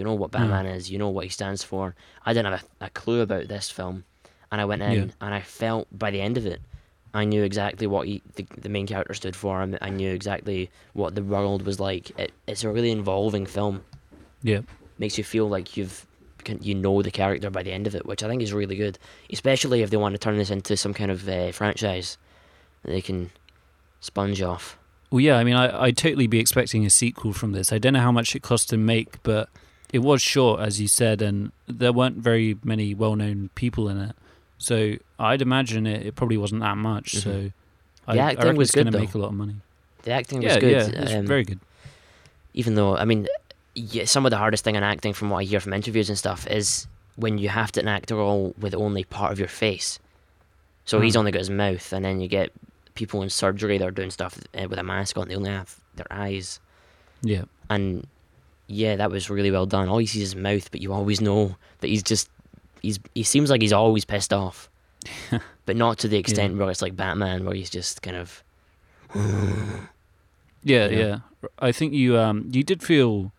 You 0.00 0.04
know 0.06 0.14
what 0.14 0.30
Hmm. 0.34 0.38
Batman 0.48 0.66
is. 0.66 0.90
You 0.90 0.98
know 0.98 1.10
what 1.10 1.24
he 1.24 1.30
stands 1.30 1.62
for. 1.62 1.94
I 2.24 2.32
didn't 2.32 2.50
have 2.52 2.64
a, 2.80 2.86
a 2.86 2.90
clue 2.90 3.20
about 3.20 3.48
this 3.48 3.68
film, 3.70 4.04
and 4.50 4.60
I 4.60 4.64
went 4.64 4.80
in 4.82 4.92
Yeah. 4.92 5.04
and 5.20 5.34
I 5.34 5.40
felt 5.42 5.86
by 5.96 6.10
the 6.10 6.20
end 6.22 6.36
of 6.38 6.46
it, 6.46 6.60
I 7.12 7.24
knew 7.24 7.42
exactly 7.42 7.86
what 7.86 8.06
he, 8.08 8.22
the, 8.36 8.46
the 8.56 8.68
main 8.70 8.86
character 8.86 9.14
stood 9.14 9.36
for. 9.36 9.60
and 9.60 9.76
I 9.82 9.90
knew 9.90 10.10
exactly 10.12 10.70
what 10.94 11.14
the 11.14 11.22
world 11.22 11.62
was 11.66 11.78
like. 11.78 12.18
It, 12.18 12.32
it's 12.46 12.64
a 12.64 12.70
really 12.70 12.90
involving 12.90 13.44
film. 13.46 13.82
Yeah. 14.42 14.60
Makes 14.98 15.18
you 15.18 15.24
feel 15.24 15.48
like 15.48 15.76
you've 15.76 16.06
you 16.62 16.74
know 16.74 17.02
the 17.02 17.10
character 17.10 17.50
by 17.50 17.62
the 17.62 17.70
end 17.72 17.86
of 17.86 17.94
it, 17.94 18.06
which 18.06 18.22
I 18.22 18.28
think 18.28 18.40
is 18.42 18.54
really 18.54 18.76
good. 18.76 18.98
Especially 19.30 19.82
if 19.82 19.90
they 19.90 19.98
want 19.98 20.14
to 20.14 20.18
turn 20.18 20.38
this 20.38 20.50
into 20.50 20.74
some 20.76 20.94
kind 20.94 21.10
of 21.10 21.28
uh, 21.28 21.52
franchise 21.52 22.16
that 22.82 22.92
they 22.92 23.02
can 23.02 23.30
sponge 24.00 24.40
off. 24.40 24.78
Well, 25.10 25.20
yeah, 25.20 25.36
I 25.36 25.44
mean, 25.44 25.56
I, 25.56 25.82
I'd 25.86 25.96
totally 25.98 26.28
be 26.28 26.38
expecting 26.38 26.86
a 26.86 26.90
sequel 26.90 27.32
from 27.34 27.52
this. 27.52 27.72
I 27.72 27.78
don't 27.78 27.92
know 27.92 28.00
how 28.00 28.12
much 28.12 28.34
it 28.36 28.42
cost 28.42 28.70
to 28.70 28.76
make, 28.78 29.22
but 29.22 29.48
it 29.92 30.00
was 30.00 30.22
short, 30.22 30.60
as 30.60 30.80
you 30.80 30.88
said, 30.88 31.22
and 31.22 31.52
there 31.66 31.92
weren't 31.92 32.16
very 32.18 32.56
many 32.62 32.94
well 32.94 33.16
known 33.16 33.50
people 33.54 33.88
in 33.88 33.98
it. 33.98 34.16
So 34.58 34.94
I'd 35.18 35.42
imagine 35.42 35.86
it, 35.86 36.06
it 36.06 36.14
probably 36.16 36.36
wasn't 36.36 36.60
that 36.60 36.76
much. 36.76 37.12
So 37.14 37.30
Mhm. 37.30 37.52
I, 38.06 38.14
The 38.14 38.20
I 38.20 38.24
acting 38.24 38.38
reckon 38.44 38.56
was 38.56 38.70
going 38.72 38.90
to 38.90 38.98
make 38.98 39.14
a 39.14 39.18
lot 39.18 39.28
of 39.28 39.34
money. 39.34 39.56
The 40.02 40.12
acting 40.12 40.42
yeah, 40.42 40.54
was 40.54 40.58
good. 40.58 40.94
yeah, 40.94 41.18
um, 41.18 41.26
very 41.26 41.44
good. 41.44 41.60
even 42.54 42.74
though 42.74 42.96
I 42.96 43.04
mean, 43.04 43.26
yeah, 43.74 44.04
some 44.04 44.26
of 44.26 44.30
the 44.30 44.36
hardest 44.38 44.64
thing 44.64 44.74
in 44.74 44.82
acting, 44.82 45.12
from 45.12 45.30
what 45.30 45.38
I 45.38 45.44
hear 45.44 45.60
from 45.60 45.72
interviews 45.72 46.08
and 46.08 46.18
stuff, 46.18 46.46
is 46.46 46.86
when 47.16 47.38
you 47.38 47.48
have 47.48 47.70
to 47.72 47.84
act 47.88 48.10
role 48.10 48.54
with 48.58 48.74
only 48.74 49.04
part 49.04 49.32
of 49.32 49.38
your 49.38 49.48
face. 49.48 49.98
So 50.84 51.00
he's 51.00 51.14
Hmm. 51.14 51.20
only 51.20 51.32
got 51.32 51.38
his 51.40 51.50
mouth, 51.50 51.92
and 51.92 52.04
then 52.04 52.20
you 52.20 52.28
get 52.28 52.50
people 52.94 53.22
in 53.22 53.30
surgery 53.30 53.78
that 53.78 53.86
are 53.86 53.90
doing 53.92 54.10
stuff 54.10 54.38
uh, 54.60 54.66
with 54.68 54.78
a 54.78 54.82
mask 54.82 55.16
on. 55.16 55.28
They 55.28 55.36
only 55.36 55.50
have 55.50 55.76
their 55.94 56.06
eyes, 56.10 56.58
Yeah, 57.22 57.44
and 57.68 58.06
yeah, 58.70 58.96
that 58.96 59.10
was 59.10 59.28
really 59.30 59.50
well 59.50 59.66
done. 59.66 59.88
All 59.88 60.00
you 60.00 60.06
see 60.06 60.22
is 60.22 60.32
his 60.32 60.36
mouth, 60.36 60.70
but 60.70 60.80
you 60.80 60.92
always 60.92 61.20
know 61.20 61.56
that 61.80 61.88
he's 61.88 62.02
just 62.02 62.28
he's 62.82 62.98
he 63.14 63.22
seems 63.22 63.50
like 63.50 63.60
he's 63.62 63.72
always 63.72 64.04
pissed 64.04 64.32
off, 64.32 64.70
but 65.66 65.76
not 65.76 65.98
to 65.98 66.08
the 66.08 66.16
extent 66.18 66.56
where 66.56 66.70
it's 66.70 66.82
like 66.82 66.96
Batman, 66.96 67.44
where 67.44 67.54
he's 67.54 67.70
just 67.70 68.02
kind 68.02 68.16
of 68.16 68.42
yeah, 69.14 70.88
Yeah. 70.88 70.88
yeah. 70.88 71.18
I 71.58 71.72
think 71.72 71.92
you 71.94 72.18
um 72.18 72.48
you 72.52 72.62
did 72.62 72.82
feel. 72.82 73.32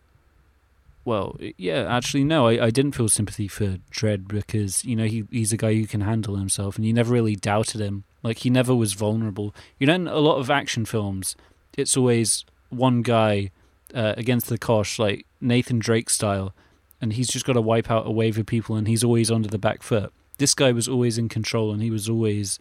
Well, 1.04 1.36
yeah, 1.56 1.84
actually, 1.88 2.22
no, 2.22 2.46
I, 2.46 2.66
I 2.66 2.70
didn't 2.70 2.92
feel 2.92 3.08
sympathy 3.08 3.48
for 3.48 3.78
Dredd 3.90 4.28
because 4.28 4.84
you 4.84 4.94
know 4.94 5.04
he 5.06 5.24
he's 5.32 5.52
a 5.52 5.56
guy 5.56 5.74
who 5.74 5.86
can 5.86 6.00
handle 6.02 6.36
himself, 6.36 6.76
and 6.76 6.86
you 6.86 6.92
never 6.92 7.12
really 7.12 7.34
doubted 7.34 7.80
him. 7.80 8.04
Like 8.22 8.38
he 8.38 8.50
never 8.50 8.72
was 8.74 8.92
vulnerable. 8.92 9.52
You 9.80 9.88
know, 9.88 9.94
in 9.94 10.06
a 10.06 10.18
lot 10.18 10.36
of 10.38 10.48
action 10.48 10.84
films, 10.84 11.34
it's 11.76 11.96
always 11.96 12.44
one 12.70 13.02
guy 13.02 13.50
uh, 13.94 14.14
against 14.16 14.48
the 14.48 14.58
kosh, 14.58 14.98
like 14.98 15.26
Nathan 15.40 15.78
Drake 15.78 16.10
style, 16.10 16.54
and 17.00 17.12
he's 17.14 17.28
just 17.28 17.44
got 17.44 17.54
to 17.54 17.60
wipe 17.60 17.90
out 17.90 18.06
a 18.06 18.10
wave 18.10 18.38
of 18.38 18.46
people, 18.46 18.76
and 18.76 18.86
he's 18.88 19.02
always 19.04 19.30
under 19.30 19.48
the 19.48 19.58
back 19.58 19.82
foot. 19.82 20.12
This 20.38 20.54
guy 20.54 20.72
was 20.72 20.88
always 20.88 21.18
in 21.18 21.28
control, 21.28 21.72
and 21.72 21.82
he 21.82 21.90
was 21.90 22.08
always, 22.08 22.58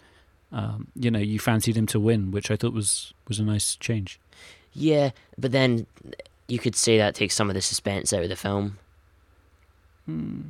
um, 0.51 0.87
you 0.95 1.09
know, 1.11 1.19
you 1.19 1.39
fancied 1.39 1.77
him 1.77 1.87
to 1.87 1.99
win, 1.99 2.31
which 2.31 2.51
I 2.51 2.55
thought 2.55 2.73
was 2.73 3.13
was 3.27 3.39
a 3.39 3.43
nice 3.43 3.75
change. 3.75 4.19
yeah. 4.73 5.11
But 5.37 5.51
then 5.51 5.85
you 6.47 6.59
could 6.59 6.75
say 6.75 6.97
that 6.97 7.15
takes 7.15 7.33
some 7.35 7.49
of 7.49 7.53
the 7.53 7.61
suspense 7.61 8.11
out 8.13 8.23
of 8.23 8.29
the 8.29 8.35
film. 8.35 8.77
Hmm. 10.05 10.41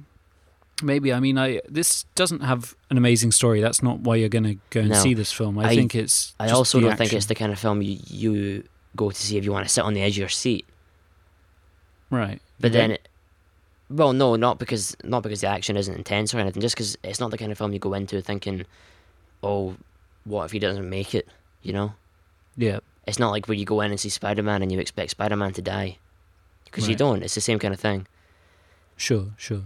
Maybe 0.83 1.13
I 1.13 1.19
mean 1.19 1.37
I 1.37 1.61
this 1.69 2.05
doesn't 2.15 2.41
have 2.41 2.75
an 2.89 2.97
amazing 2.97 3.31
story. 3.33 3.61
That's 3.61 3.83
not 3.83 3.99
why 3.99 4.15
you're 4.15 4.29
going 4.29 4.45
to 4.45 4.57
go 4.71 4.79
and 4.81 4.89
No. 4.89 4.95
see 4.95 5.13
this 5.13 5.31
film. 5.31 5.59
I, 5.59 5.65
I- 5.65 5.75
think 5.75 5.93
it's. 5.93 6.33
I 6.39 6.49
also 6.49 6.79
don't 6.79 6.97
think 6.97 7.13
it's 7.13 7.27
the 7.27 7.35
kind 7.35 7.51
of 7.51 7.59
film 7.59 7.83
you, 7.83 7.99
you 8.07 8.63
go 8.95 9.09
to 9.11 9.15
see 9.15 9.37
if 9.37 9.45
you 9.45 9.51
want 9.51 9.65
to 9.67 9.73
sit 9.73 9.83
on 9.83 9.93
the 9.93 10.01
edge 10.01 10.13
of 10.13 10.17
your 10.19 10.29
seat. 10.29 10.65
right. 12.09 12.41
But 12.59 12.73
then, 12.73 12.91
it, 12.91 13.07
well, 13.89 14.13
no, 14.13 14.35
not 14.35 14.59
because 14.59 14.95
not 15.03 15.23
because 15.23 15.41
the 15.41 15.47
action 15.47 15.75
isn't 15.75 15.95
intense 15.95 16.33
or 16.33 16.39
anything. 16.39 16.61
Just 16.61 16.75
because 16.75 16.97
it's 17.03 17.19
not 17.19 17.31
the 17.31 17.37
kind 17.37 17.51
of 17.51 17.57
film 17.57 17.73
you 17.73 17.79
go 17.79 17.93
into 17.93 18.21
thinking, 18.21 18.65
"Oh, 19.41 19.75
what 20.25 20.45
if 20.45 20.51
he 20.51 20.59
doesn't 20.59 20.87
make 20.87 21.15
it?" 21.15 21.27
You 21.63 21.73
know, 21.73 21.93
yeah, 22.55 22.79
it's 23.07 23.17
not 23.17 23.31
like 23.31 23.47
when 23.47 23.57
you 23.57 23.65
go 23.65 23.81
in 23.81 23.89
and 23.91 23.99
see 23.99 24.09
Spider 24.09 24.43
Man 24.43 24.61
and 24.61 24.71
you 24.71 24.79
expect 24.79 25.09
Spider 25.11 25.35
Man 25.35 25.53
to 25.53 25.61
die, 25.61 25.97
because 26.65 26.87
you 26.87 26.95
don't. 26.95 27.23
It's 27.23 27.35
the 27.35 27.41
same 27.41 27.57
kind 27.59 27.73
of 27.73 27.79
thing. 27.79 28.07
sure, 28.95 29.27
sure. 29.37 29.63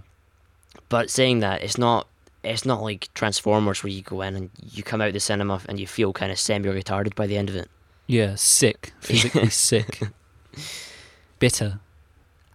But 0.87 1.09
saying 1.09 1.39
that, 1.39 1.63
it's 1.63 1.77
not. 1.77 2.07
It's 2.43 2.65
not 2.65 2.81
like 2.81 3.09
Transformers 3.13 3.83
where 3.83 3.91
you 3.91 4.03
go 4.03 4.21
in 4.21 4.35
and 4.35 4.49
you 4.71 4.83
come 4.83 5.01
out 5.01 5.11
the 5.13 5.19
cinema 5.19 5.59
and 5.67 5.79
you 5.79 5.87
feel 5.87 6.13
kind 6.13 6.31
of 6.31 6.39
semi-retarded 6.39 7.15
by 7.15 7.25
the 7.27 7.37
end 7.37 7.49
of 7.49 7.55
it, 7.55 7.69
Yeah, 8.07 8.35
sick, 8.35 8.93
physically 8.99 9.49
sick, 9.49 10.01
bitter. 11.39 11.79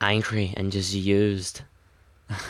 angry 0.00 0.54
and 0.57 0.71
just 0.73 0.92
used. 0.95 1.62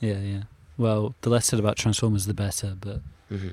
Yeah, 0.00 0.18
yeah. 0.18 0.42
Well, 0.76 1.14
the 1.20 1.30
less 1.30 1.46
said 1.46 1.60
about 1.60 1.76
Transformers, 1.76 2.26
the 2.26 2.34
better. 2.34 2.74
But 2.80 3.00
hmm 3.28 3.50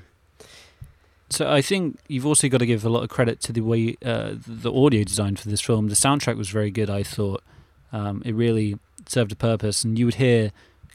so 1.32 1.48
I 1.48 1.62
think 1.62 2.00
you've 2.08 2.26
also 2.26 2.48
got 2.48 2.58
to 2.58 2.66
give 2.66 2.84
a 2.84 2.88
lot 2.88 3.04
of 3.04 3.08
credit 3.08 3.40
to 3.42 3.52
the 3.52 3.60
way 3.60 3.94
uh, 4.04 4.32
the 4.34 4.72
audio 4.72 5.04
design 5.04 5.36
for 5.36 5.48
this 5.48 5.60
film. 5.60 5.86
The 5.86 5.94
soundtrack 5.94 6.36
was 6.36 6.48
very 6.48 6.72
good. 6.72 6.90
I 6.90 7.04
thought 7.04 7.44
um, 7.92 8.20
it 8.24 8.34
really 8.34 8.80
served 9.06 9.30
a 9.30 9.36
purpose, 9.36 9.84
and 9.84 9.96
you 9.96 10.06
would 10.06 10.16
hear 10.16 10.50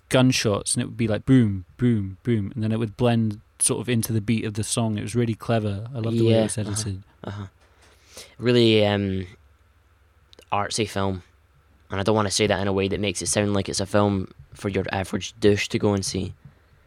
gunshots, 0.10 0.74
and 0.74 0.84
it 0.84 0.88
would 0.88 0.98
be 0.98 1.08
like 1.08 1.26
boom, 1.26 1.64
boom, 1.78 2.18
boom, 2.24 2.52
and 2.54 2.62
then 2.62 2.74
it 2.74 2.80
would 2.80 2.98
blend 2.98 3.40
sort 3.60 3.82
of 3.82 3.90
into 3.90 4.14
the 4.14 4.22
beat 4.22 4.46
of 4.46 4.56
the 4.56 4.64
song. 4.64 4.98
It 4.98 5.02
was 5.02 5.16
really 5.16 5.36
clever. 5.36 5.88
I 5.94 6.00
love 6.00 6.16
the 6.16 6.26
way 6.26 6.32
Yeah, 6.32 6.40
it 6.40 6.44
was 6.44 6.58
uh-huh. 6.58 6.72
edited. 6.72 7.04
Uh-huh. 7.24 7.46
Really 8.38 8.86
um, 8.86 9.28
artsy 10.52 10.88
film, 10.88 11.24
and 11.92 12.00
I 12.00 12.04
don't 12.04 12.16
want 12.16 12.28
to 12.28 12.34
say 12.34 12.48
that 12.48 12.60
in 12.60 12.68
a 12.68 12.74
way 12.74 12.88
that 12.88 13.00
makes 13.00 13.22
it 13.22 13.28
sound 13.28 13.54
like 13.54 13.68
it's 13.68 13.80
a 13.80 13.86
film 13.86 14.30
for 14.54 14.70
your 14.70 14.86
average 14.92 15.34
douche 15.40 15.68
to 15.70 15.80
go 15.80 15.94
and 15.94 16.06
see. 16.06 16.34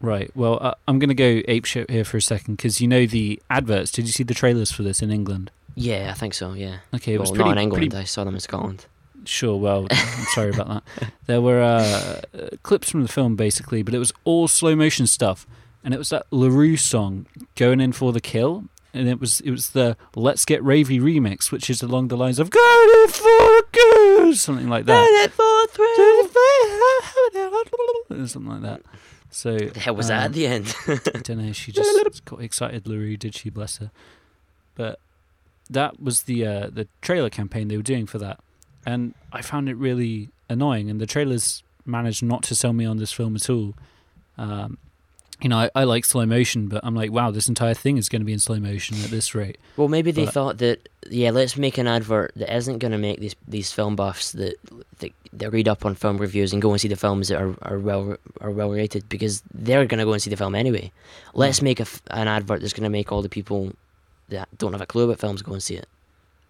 Right. 0.00 0.30
Well, 0.34 0.58
uh, 0.60 0.74
I'm 0.86 0.98
going 0.98 1.08
to 1.08 1.14
go 1.14 1.42
ape 1.48 1.64
shit 1.64 1.90
here 1.90 2.04
for 2.04 2.16
a 2.16 2.22
second 2.22 2.56
because 2.56 2.80
you 2.80 2.88
know 2.88 3.06
the 3.06 3.42
adverts. 3.50 3.90
Did 3.92 4.06
you 4.06 4.12
see 4.12 4.22
the 4.22 4.34
trailers 4.34 4.70
for 4.70 4.82
this 4.82 5.02
in 5.02 5.10
England? 5.10 5.50
Yeah, 5.74 6.10
I 6.10 6.14
think 6.14 6.34
so. 6.34 6.52
Yeah. 6.52 6.78
Okay, 6.94 7.14
it 7.14 7.20
was 7.20 7.30
well, 7.30 7.36
pretty, 7.36 7.50
not 7.50 7.58
in 7.58 7.62
England. 7.64 7.90
pretty 7.90 8.02
I 8.02 8.04
saw 8.04 8.24
them 8.24 8.34
in 8.34 8.40
Scotland. 8.40 8.86
Sure. 9.24 9.56
Well, 9.56 9.86
I'm 9.90 10.24
sorry 10.34 10.50
about 10.50 10.68
that. 10.68 11.12
There 11.26 11.40
were 11.40 11.60
uh, 11.60 12.20
clips 12.62 12.90
from 12.90 13.02
the 13.02 13.08
film 13.08 13.36
basically, 13.36 13.82
but 13.82 13.94
it 13.94 13.98
was 13.98 14.12
all 14.24 14.48
slow 14.48 14.74
motion 14.74 15.06
stuff, 15.06 15.46
and 15.88 15.94
it 15.94 15.98
was 15.98 16.10
that 16.10 16.26
La 16.30 16.48
Roux 16.48 16.76
song 16.76 17.24
"Going 17.56 17.80
In 17.80 17.92
for 17.92 18.12
the 18.12 18.20
Kill," 18.20 18.64
and 18.92 19.08
it 19.08 19.18
was 19.18 19.40
it 19.40 19.50
was 19.50 19.70
the 19.70 19.96
"Let's 20.14 20.44
Get 20.44 20.62
Ravey" 20.62 21.00
remix, 21.00 21.50
which 21.50 21.70
is 21.70 21.82
along 21.82 22.08
the 22.08 22.16
lines 22.18 22.38
of 22.38 22.50
"Going 22.50 22.90
in 23.04 23.08
for 23.08 23.22
the 23.22 23.64
kill," 23.72 24.34
something 24.34 24.68
like 24.68 24.84
that. 24.84 25.30
Something 28.28 28.52
like 28.52 28.60
that. 28.60 28.82
So 29.30 29.56
The 29.56 29.80
hell 29.80 29.94
was 29.96 30.08
that 30.08 30.18
um, 30.18 30.24
at 30.24 30.32
the 30.34 30.46
end? 30.46 30.74
I 30.86 31.20
don't 31.20 31.38
know. 31.38 31.52
She 31.52 31.72
just 31.72 32.22
got 32.26 32.42
excited, 32.42 32.86
La 32.86 32.96
Roux, 32.96 33.16
did 33.16 33.34
she? 33.34 33.48
Bless 33.48 33.78
her. 33.78 33.90
But 34.74 35.00
that 35.70 36.02
was 36.02 36.24
the 36.24 36.46
uh, 36.46 36.68
the 36.70 36.86
trailer 37.00 37.30
campaign 37.30 37.68
they 37.68 37.78
were 37.78 37.82
doing 37.82 38.04
for 38.04 38.18
that, 38.18 38.40
and 38.84 39.14
I 39.32 39.40
found 39.40 39.70
it 39.70 39.76
really 39.78 40.28
annoying. 40.50 40.90
And 40.90 41.00
the 41.00 41.06
trailers 41.06 41.62
managed 41.86 42.22
not 42.22 42.42
to 42.42 42.54
sell 42.54 42.74
me 42.74 42.84
on 42.84 42.98
this 42.98 43.10
film 43.10 43.36
at 43.36 43.48
all. 43.48 43.72
Um, 44.36 44.76
you 45.40 45.48
know, 45.48 45.58
I, 45.58 45.70
I 45.74 45.84
like 45.84 46.04
slow 46.04 46.26
motion, 46.26 46.66
but 46.68 46.80
I'm 46.84 46.94
like, 46.96 47.12
wow, 47.12 47.30
this 47.30 47.48
entire 47.48 47.74
thing 47.74 47.96
is 47.96 48.08
going 48.08 48.20
to 48.20 48.26
be 48.26 48.32
in 48.32 48.38
slow 48.40 48.58
motion 48.58 48.96
at 49.04 49.10
this 49.10 49.34
rate. 49.34 49.56
well, 49.76 49.88
maybe 49.88 50.10
they 50.10 50.24
But- 50.24 50.34
thought 50.34 50.58
that 50.58 50.88
yeah, 51.10 51.30
let's 51.30 51.56
make 51.56 51.78
an 51.78 51.86
advert 51.86 52.32
that 52.36 52.54
isn't 52.54 52.78
going 52.78 52.92
to 52.92 52.98
make 52.98 53.20
these 53.20 53.34
these 53.46 53.72
film 53.72 53.96
buffs 53.96 54.32
that, 54.32 54.56
that 54.98 55.12
that 55.32 55.50
read 55.50 55.68
up 55.68 55.86
on 55.86 55.94
film 55.94 56.18
reviews 56.18 56.52
and 56.52 56.60
go 56.60 56.70
and 56.72 56.80
see 56.80 56.88
the 56.88 56.96
films 56.96 57.28
that 57.28 57.40
are, 57.40 57.54
are 57.62 57.78
well 57.78 58.16
are 58.40 58.50
well 58.50 58.70
rated 58.70 59.08
because 59.08 59.42
they're 59.54 59.86
going 59.86 59.98
to 59.98 60.04
go 60.04 60.12
and 60.12 60.20
see 60.20 60.30
the 60.30 60.36
film 60.36 60.54
anyway. 60.54 60.90
Let's 61.34 61.62
make 61.62 61.80
a 61.80 61.86
an 62.10 62.28
advert 62.28 62.60
that's 62.60 62.72
going 62.74 62.84
to 62.84 62.90
make 62.90 63.12
all 63.12 63.22
the 63.22 63.28
people 63.28 63.72
that 64.28 64.48
don't 64.58 64.72
have 64.72 64.82
a 64.82 64.86
clue 64.86 65.04
about 65.04 65.20
films 65.20 65.40
go 65.40 65.52
and 65.52 65.62
see 65.62 65.76
it. 65.76 65.88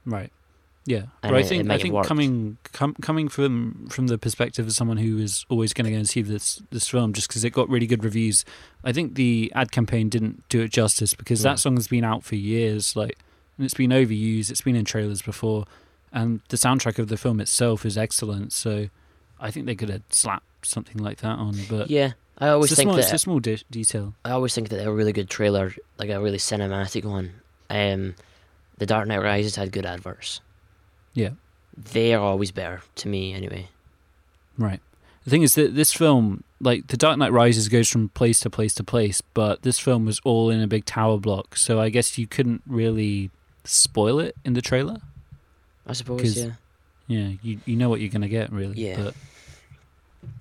Right. 0.07 0.33
Yeah, 0.85 1.03
And 1.23 1.33
but 1.33 1.35
I 1.35 1.43
think 1.43 1.71
I 1.71 1.77
think 1.77 2.03
coming 2.07 2.57
com- 2.73 2.95
coming 3.03 3.29
from 3.29 3.89
from 3.91 4.07
the 4.07 4.17
perspective 4.17 4.67
of 4.67 4.73
someone 4.73 4.97
who 4.97 5.19
is 5.19 5.45
always 5.51 5.75
going 5.75 5.85
to 5.85 5.91
go 5.91 5.99
and 5.99 6.09
see 6.09 6.23
this 6.23 6.63
this 6.71 6.89
film 6.89 7.13
just 7.13 7.29
because 7.29 7.45
it 7.45 7.51
got 7.51 7.69
really 7.69 7.87
good 7.87 8.03
reviews, 8.05 8.45
I 8.83 8.93
think 8.93 9.15
the 9.15 9.53
ad 9.55 9.71
campaign 9.71 10.09
didn't 10.09 10.49
do 10.49 10.63
it 10.63 10.71
justice 10.71 11.13
because 11.13 11.45
No. 11.45 11.51
that 11.51 11.59
song 11.59 11.77
has 11.77 11.89
been 11.89 12.05
out 12.05 12.25
for 12.25 12.37
years, 12.37 12.97
like, 12.97 13.19
and 13.59 13.67
it's 13.67 13.75
been 13.75 13.91
overused. 13.91 14.51
It's 14.51 14.63
been 14.63 14.77
in 14.77 14.87
trailers 14.87 15.21
before, 15.21 15.67
and 16.11 16.41
the 16.49 16.57
soundtrack 16.57 16.99
of 16.99 17.09
the 17.09 17.19
film 17.19 17.39
itself 17.41 17.85
is 17.85 17.99
excellent. 17.99 18.55
So, 18.55 18.89
I 19.39 19.51
think 19.51 19.67
they 19.67 19.75
could 19.75 19.91
have 19.91 20.03
slapped 20.09 20.47
something 20.67 20.97
like 20.97 21.19
that 21.19 21.39
on. 21.39 21.55
But 21.69 21.91
Yeah, 21.91 22.13
I 22.39 22.49
always 22.49 22.71
it's 22.73 22.79
a 22.79 22.83
think 22.83 22.89
small, 22.93 22.99
it's 22.99 23.13
a 23.13 23.19
small 23.19 23.41
de- 23.41 23.63
detail. 23.71 24.15
I 24.25 24.31
always 24.31 24.55
think 24.55 24.71
that 24.71 24.87
a 24.87 24.91
really 24.91 25.13
good 25.13 25.29
trailer, 25.29 25.75
like 25.99 26.09
a 26.09 26.19
really 26.19 26.39
cinematic 26.39 27.05
one. 27.05 27.33
Um, 27.69 28.15
The 28.79 28.87
Dark 28.87 29.07
Knight 29.07 29.19
Rises 29.21 29.57
had 29.57 29.71
good 29.71 29.85
adverts. 29.85 30.41
Yeah. 31.15 31.31
They 31.77 32.15
are 32.15 32.23
always 32.23 32.51
better 32.51 32.83
to 32.97 33.09
me, 33.09 33.33
anyway. 33.33 33.69
Right. 34.57 34.81
The 35.25 35.31
thing 35.31 35.43
is 35.43 35.55
that 35.57 35.75
this 35.75 35.93
film, 35.93 36.43
like 36.61 36.87
The 36.89 36.97
Dark 36.97 37.19
Knight 37.19 37.33
Rises, 37.33 37.69
goes 37.69 37.89
from 37.89 38.09
place 38.11 38.41
to 38.41 38.51
place 38.51 38.75
to 38.75 38.85
place, 38.85 39.21
but 39.21 39.63
this 39.63 39.79
film 39.79 40.07
was 40.07 40.21
all 40.25 40.51
in 40.51 40.61
a 40.61 40.67
big 40.67 40.85
tower 40.85 41.19
block, 41.19 41.57
so 41.57 41.81
I 41.81 41.91
guess 41.91 42.17
you 42.19 42.27
couldn't 42.27 42.63
really 42.67 43.31
spoil 43.65 44.21
it 44.21 44.35
in 44.45 44.55
the 44.55 44.63
trailer. 44.63 44.97
I 45.87 45.93
suppose, 45.93 46.37
yeah. 46.37 46.53
Yeah, 47.07 47.33
you 47.43 47.59
you 47.65 47.77
know 47.77 47.89
what 47.89 48.01
you're 48.01 48.11
gonna 48.11 48.29
get 48.29 48.53
really. 48.53 48.79
Yeah. 48.79 49.03
But 49.03 49.15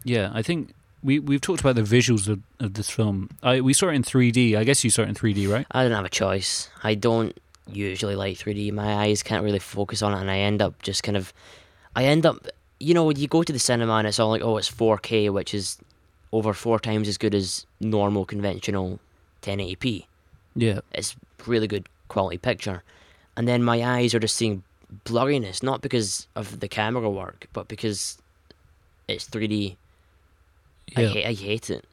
yeah, 0.04 0.32
I 0.34 0.42
think 0.42 0.74
we 1.02 1.20
we've 1.20 1.42
talked 1.42 1.62
about 1.62 1.76
the 1.76 1.82
visuals 1.82 2.28
of, 2.28 2.42
of 2.60 2.74
this 2.74 2.90
film. 2.90 3.30
I 3.42 3.62
we 3.62 3.74
saw 3.74 3.88
it 3.88 3.94
in 3.94 4.04
3D. 4.04 4.56
I 4.58 4.64
guess 4.64 4.84
you 4.84 4.90
saw 4.90 5.04
it 5.04 5.10
in 5.10 5.16
3D, 5.16 5.52
right? 5.52 5.66
I 5.72 5.84
didn't 5.84 5.96
have 5.96 6.06
a 6.06 6.10
choice. 6.10 6.70
I 6.84 6.96
don't 6.96 7.38
usually 7.72 8.16
like 8.16 8.38
3D. 8.38 8.72
My 8.74 8.96
eyes 8.96 9.24
can't 9.24 9.44
really 9.44 9.60
focus 9.60 10.02
on 10.02 10.14
it, 10.14 10.22
and 10.22 10.30
I 10.32 10.40
end 10.40 10.62
up 10.62 10.82
just 10.82 11.04
kind 11.04 11.18
of. 11.18 11.34
I 11.96 12.04
end 12.06 12.26
up, 12.26 12.48
you 12.80 12.94
know, 12.94 13.10
you 13.10 13.28
go 13.28 13.42
to 13.44 13.52
the 13.52 13.58
cinema 13.60 13.94
and 13.94 14.08
it's 14.08 14.20
all 14.20 14.30
like, 14.30 14.44
oh, 14.44 14.58
it's 14.58 14.70
4K, 14.70 15.32
which 15.32 15.54
is 15.56 15.80
over 16.32 16.54
four 16.54 16.80
times 16.80 17.08
as 17.08 17.18
good 17.18 17.34
as 17.34 17.66
normal 17.80 18.24
conventional 18.26 19.00
1080p. 19.42 20.06
Yeah. 20.56 20.82
It's 20.94 21.16
really 21.48 21.66
good 21.68 21.88
quality 22.08 22.38
picture, 22.38 22.84
and 23.36 23.48
then 23.48 23.64
my 23.64 23.84
eyes 23.84 24.14
are 24.14 24.20
just 24.20 24.36
seeing 24.36 24.64
blurriness, 25.06 25.62
not 25.64 25.82
because 25.82 26.28
of 26.36 26.60
the 26.60 26.68
camera 26.68 27.10
work, 27.10 27.48
but 27.54 27.68
because 27.68 28.18
it's 29.08 29.28
3D. 29.28 29.76
I, 30.96 31.02
Yeah. 31.02 31.08
hate, 31.10 31.26
I 31.26 31.34
hate 31.34 31.70
it. 31.70 31.86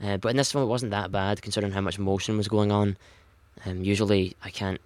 Uh, 0.00 0.16
but 0.18 0.28
in 0.28 0.36
this 0.36 0.54
one, 0.54 0.64
it 0.64 0.66
wasn't 0.66 0.90
that 0.92 1.10
bad 1.10 1.40
considering 1.42 1.72
how 1.72 1.80
much 1.80 1.98
motion 1.98 2.36
was 2.36 2.46
going 2.48 2.70
on. 2.70 2.96
Um, 3.64 3.82
usually, 3.82 4.36
I 4.44 4.50
can't 4.50 4.80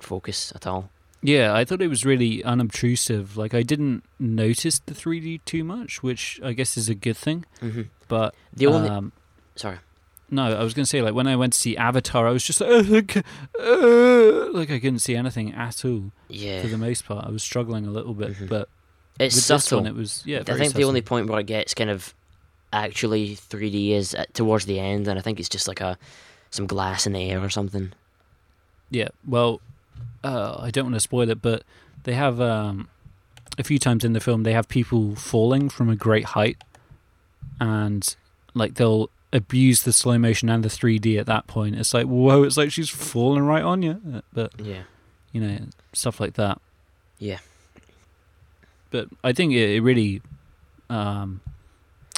focus 0.00 0.52
at 0.54 0.66
all. 0.66 0.90
Yeah, 1.24 1.54
I 1.54 1.64
thought 1.64 1.80
it 1.80 1.86
was 1.88 2.04
really 2.04 2.42
unobtrusive. 2.42 3.36
Like 3.36 3.54
I 3.54 3.62
didn't 3.62 4.02
notice 4.18 4.80
the 4.80 4.92
3D 4.94 5.40
too 5.44 5.62
much, 5.62 6.02
which 6.02 6.40
I 6.42 6.52
guess 6.52 6.76
is 6.76 6.88
a 6.88 6.94
good 6.96 7.16
thing. 7.16 7.44
hmm 7.60 7.82
But 8.08 8.34
The 8.52 8.66
only 8.66 8.88
um, 8.88 9.12
sorry, 9.54 9.78
no, 10.30 10.44
I 10.58 10.64
was 10.64 10.74
going 10.74 10.84
to 10.84 10.88
say 10.88 11.00
like 11.02 11.14
when 11.14 11.26
I 11.28 11.36
went 11.36 11.52
to 11.52 11.58
see 11.58 11.76
Avatar, 11.76 12.26
I 12.26 12.32
was 12.32 12.42
just 12.42 12.60
like, 12.60 12.70
"Uh, 12.70 12.82
like, 12.82 13.16
uh," 13.60 14.50
like 14.52 14.70
I 14.70 14.78
couldn't 14.80 14.98
see 15.00 15.14
anything 15.14 15.52
at 15.54 15.84
all 15.84 16.10
yeah, 16.28 16.60
for 16.62 16.68
the 16.68 16.78
most 16.78 17.04
part. 17.06 17.24
I 17.26 17.30
was 17.30 17.42
struggling 17.42 17.86
a 17.86 17.90
little 17.90 18.14
bit, 18.14 18.34
Mhm. 18.34 18.48
but 18.48 18.68
it's 19.20 19.40
subtle. 19.40 19.78
one 19.78 19.86
it 19.86 19.94
was 19.94 20.22
yeah. 20.26 20.40
I 20.48 20.54
think 20.58 20.74
the 20.74 20.84
only 20.84 21.02
point 21.02 21.28
where 21.28 21.38
it 21.40 21.46
gets 21.46 21.74
kind 21.74 21.90
of 21.90 22.14
actually 22.72 23.36
3D 23.36 23.90
is 23.92 24.14
at, 24.14 24.32
towards 24.34 24.64
the 24.64 24.80
end, 24.80 25.06
and 25.06 25.18
I 25.18 25.22
think 25.22 25.38
it's 25.38 25.48
just 25.50 25.68
like 25.68 25.80
a 25.80 25.96
some 26.50 26.66
glass 26.66 27.06
in 27.06 27.12
the 27.12 27.30
air 27.30 27.40
or 27.44 27.50
something. 27.50 27.92
Yeah, 28.90 29.08
well, 29.26 29.60
uh, 30.24 30.56
I 30.60 30.70
don't 30.70 30.86
want 30.86 30.94
to 30.96 31.00
spoil 31.00 31.28
it, 31.30 31.42
but 31.42 31.64
they 32.04 32.14
have 32.14 32.40
um, 32.40 32.88
a 33.58 33.64
few 33.64 33.78
times 33.78 34.04
in 34.04 34.12
the 34.12 34.20
film 34.20 34.42
they 34.42 34.52
have 34.52 34.68
people 34.68 35.14
falling 35.16 35.68
from 35.68 35.88
a 35.88 35.96
great 35.96 36.26
height, 36.26 36.58
and 37.60 38.14
like 38.54 38.74
they'll 38.74 39.10
abuse 39.32 39.82
the 39.82 39.92
slow 39.92 40.18
motion 40.18 40.48
and 40.50 40.62
the 40.62 40.68
3D 40.68 41.18
at 41.18 41.26
that 41.26 41.46
point. 41.46 41.76
It's 41.76 41.94
like 41.94 42.06
whoa, 42.06 42.42
it's 42.42 42.56
like 42.56 42.70
she's 42.72 42.88
falling 42.88 43.44
right 43.44 43.62
on 43.62 43.82
you, 43.82 44.00
Uh, 44.14 44.20
but 44.32 44.52
Yeah, 44.60 44.82
you 45.32 45.40
know 45.40 45.58
stuff 45.92 46.20
like 46.20 46.34
that. 46.34 46.60
Yeah. 47.18 47.38
But 48.90 49.08
I 49.24 49.32
think 49.32 49.52
it, 49.54 49.76
it 49.76 49.80
really 49.80 50.20
um, 50.90 51.40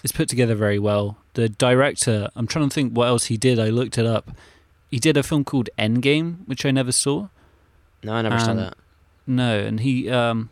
is 0.02 0.12
put 0.12 0.28
together 0.28 0.54
very 0.54 0.78
well. 0.78 1.18
The 1.34 1.48
director, 1.48 2.28
I'm 2.34 2.46
trying 2.46 2.68
to 2.68 2.74
think 2.74 2.92
what 2.92 3.06
else 3.06 3.26
he 3.26 3.36
did. 3.36 3.58
I 3.60 3.68
looked 3.68 3.96
it 3.98 4.06
up. 4.06 4.30
He 4.90 4.98
did 4.98 5.16
a 5.16 5.22
film 5.22 5.44
called 5.44 5.68
Endgame, 5.78 6.38
which 6.46 6.64
I 6.64 6.70
never 6.70 6.92
saw. 6.92 7.28
No, 8.04 8.12
I 8.14 8.22
never 8.22 8.38
saw 8.38 8.50
Um, 8.52 8.56
that. 8.58 8.74
No, 9.26 9.58
and 9.58 9.80
he 9.80 10.08
um 10.10 10.50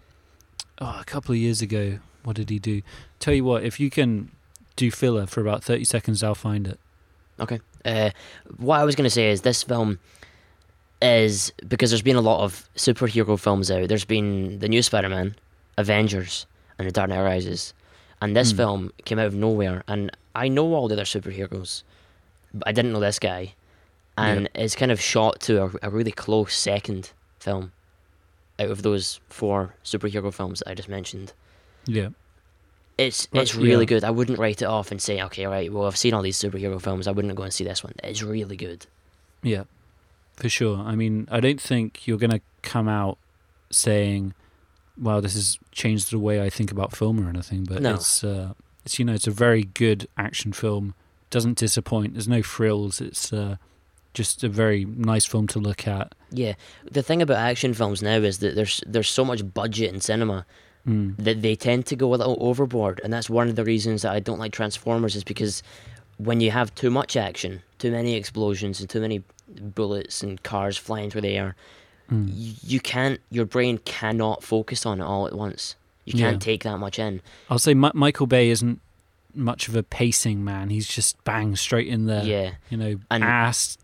oh, 0.81 0.99
a 1.01 1.05
couple 1.05 1.33
of 1.33 1.39
years 1.39 1.61
ago, 1.63 1.99
what 2.25 2.37
did 2.37 2.51
he 2.51 2.59
do? 2.59 2.83
Tell 3.21 3.35
you 3.35 3.45
what, 3.45 3.63
if 3.65 3.79
you 3.79 3.91
can 3.91 4.31
do 4.77 4.91
filler 4.91 5.27
for 5.27 5.41
about 5.41 5.63
30 5.63 5.85
seconds, 5.85 6.23
I'll 6.23 6.35
find 6.35 6.67
it. 6.67 6.81
Okay. 7.39 7.61
Uh, 7.85 8.11
what 8.57 8.81
I 8.81 8.85
was 8.85 8.95
going 8.97 9.05
to 9.05 9.11
say 9.11 9.31
is 9.31 9.43
this 9.43 9.63
film 9.63 9.99
is 11.01 11.53
because 11.69 11.91
there's 11.91 12.03
been 12.03 12.17
a 12.17 12.21
lot 12.23 12.43
of 12.45 12.69
superhero 12.77 13.39
films 13.39 13.71
out. 13.71 13.89
There's 13.89 14.05
been 14.05 14.61
the 14.61 14.69
new 14.69 14.83
Spider-Man, 14.83 15.35
Avengers, 15.77 16.47
and 16.79 16.87
The 16.89 16.93
Dark 16.93 17.11
Knight 17.11 17.23
Rises, 17.23 17.75
and 18.21 18.37
this 18.37 18.53
Hmm. 18.53 18.57
film 18.57 18.93
came 19.05 19.19
out 19.19 19.27
of 19.27 19.35
nowhere. 19.35 19.83
And 19.89 20.11
I 20.35 20.49
know 20.49 20.73
all 20.75 20.89
the 20.89 20.95
other 20.95 21.05
superheroes, 21.05 21.83
but 22.55 22.67
I 22.69 22.73
didn't 22.73 22.93
know 22.93 23.01
this 23.01 23.19
guy, 23.19 23.55
and 24.17 24.49
it's 24.55 24.77
kind 24.77 24.93
of 24.93 25.01
shot 25.01 25.41
to 25.43 25.65
a, 25.65 25.71
a 25.83 25.91
really 25.91 26.13
close 26.13 26.55
second 26.55 27.13
film 27.43 27.73
out 28.59 28.71
of 28.71 28.83
those 28.83 29.21
four 29.29 29.75
superhero 29.85 30.33
films 30.33 30.61
that 30.61 30.71
I 30.71 30.75
just 30.75 30.89
mentioned. 30.89 31.33
Yeah. 31.87 32.11
It's 32.99 33.27
it's 33.33 33.55
really 33.55 33.85
yeah. 33.85 33.89
good. 33.89 34.05
I 34.05 34.11
wouldn't 34.11 34.39
write 34.39 34.63
it 34.63 34.67
off 34.67 34.91
and 34.91 35.01
say, 35.01 35.23
okay, 35.23 35.47
right, 35.47 35.73
well, 35.73 35.87
I've 35.87 35.97
seen 35.97 36.15
all 36.15 36.23
these 36.23 36.39
superhero 36.39 36.81
films. 36.81 37.09
I 37.09 37.11
wouldn't 37.11 37.35
go 37.35 37.43
and 37.43 37.53
see 37.53 37.65
this 37.65 37.83
one. 37.83 37.95
It's 38.05 38.23
really 38.23 38.57
good. 38.57 38.87
Yeah. 39.43 39.65
For 40.37 40.49
sure. 40.49 40.79
I 40.79 40.95
mean, 40.95 41.27
I 41.31 41.41
don't 41.41 41.61
think 41.61 42.07
you're 42.07 42.19
going 42.19 42.31
to 42.31 42.41
come 42.63 42.89
out 42.89 43.19
saying, 43.71 44.35
"Wow, 45.01 45.21
this 45.21 45.35
has 45.35 45.59
changed 45.73 46.11
the 46.11 46.19
way 46.19 46.43
I 46.43 46.51
think 46.51 46.71
about 46.71 46.95
film 46.97 47.25
or 47.25 47.29
anything." 47.29 47.65
But 47.65 47.83
No. 47.83 47.95
it's, 47.95 48.23
uh, 48.23 48.53
it's 48.85 48.99
you 48.99 49.05
know, 49.05 49.15
it's 49.15 49.27
a 49.27 49.33
very 49.33 49.65
good 49.65 50.07
action 50.17 50.53
film. 50.53 50.95
Doesn't 51.31 51.59
disappoint. 51.59 52.13
There's 52.13 52.29
no 52.29 52.43
frills. 52.43 53.01
It's 53.01 53.33
uh, 53.33 53.57
just 54.15 54.45
a 54.45 54.49
very 54.49 54.85
nice 54.85 55.25
film 55.25 55.47
to 55.49 55.59
look 55.59 55.89
at. 55.89 56.15
Yeah, 56.33 56.55
the 56.91 57.03
thing 57.03 57.21
about 57.23 57.37
action 57.37 57.75
films 57.75 58.03
now 58.03 58.17
is 58.17 58.39
that 58.39 58.55
there's 58.55 58.81
there's 58.87 59.09
so 59.09 59.25
much 59.25 59.53
budget 59.55 59.93
in 59.93 60.01
cinema 60.01 60.45
Mm. 60.89 61.15
that 61.19 61.43
they 61.43 61.55
tend 61.55 61.87
to 61.87 61.95
go 61.97 62.13
a 62.13 62.17
little 62.17 62.37
overboard, 62.41 63.01
and 63.05 63.13
that's 63.13 63.31
one 63.31 63.49
of 63.49 63.55
the 63.55 63.63
reasons 63.65 64.03
that 64.03 64.11
I 64.13 64.19
don't 64.19 64.41
like 64.41 64.51
Transformers 64.51 65.15
is 65.15 65.23
because 65.23 65.63
when 66.19 66.41
you 66.41 66.51
have 66.51 66.75
too 66.75 66.91
much 66.91 67.17
action, 67.17 67.63
too 67.79 67.93
many 67.93 68.15
explosions, 68.17 68.81
and 68.81 68.91
too 68.91 69.01
many 69.01 69.23
bullets 69.49 70.25
and 70.25 70.43
cars 70.43 70.77
flying 70.77 71.09
through 71.09 71.21
the 71.21 71.37
air, 71.37 71.55
Mm. 72.11 72.31
you, 72.35 72.53
you 72.65 72.81
can't. 72.81 73.21
Your 73.31 73.45
brain 73.47 73.79
cannot 73.85 74.43
focus 74.43 74.85
on 74.85 75.01
it 75.01 75.05
all 75.05 75.27
at 75.29 75.35
once. 75.35 75.77
You 76.05 76.15
can't 76.15 76.43
take 76.43 76.65
that 76.65 76.79
much 76.79 76.99
in. 76.99 77.21
I'll 77.49 77.61
say 77.61 77.75
Mi- 77.75 77.93
Michael 77.95 78.27
Bay 78.27 78.51
isn't 78.51 78.81
much 79.37 79.69
of 79.69 79.77
a 79.77 79.85
pacing 79.85 80.43
man. 80.45 80.71
He's 80.71 80.89
just 80.89 81.23
bang 81.23 81.55
straight 81.55 81.87
in 81.87 82.07
there. 82.07 82.25
yeah. 82.25 82.51
You 82.71 82.77
know, 82.77 82.95
And- 83.09 83.23
ass. 83.23 83.79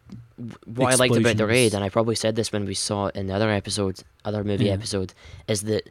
What 0.67 0.93
I 0.93 0.97
liked 0.97 1.17
about 1.17 1.37
the 1.37 1.47
raid, 1.47 1.75
and 1.75 1.83
I 1.85 1.89
probably 1.89 2.15
said 2.15 2.37
this 2.37 2.53
when 2.53 2.65
we 2.65 2.75
saw 2.75 3.07
it 3.07 3.17
in 3.17 3.27
the 3.27 3.35
other 3.35 3.51
episode, 3.51 4.01
other 4.25 4.45
movie 4.45 4.67
Yeah. 4.67 4.73
episode, 4.75 5.13
is 5.49 5.63
that 5.63 5.91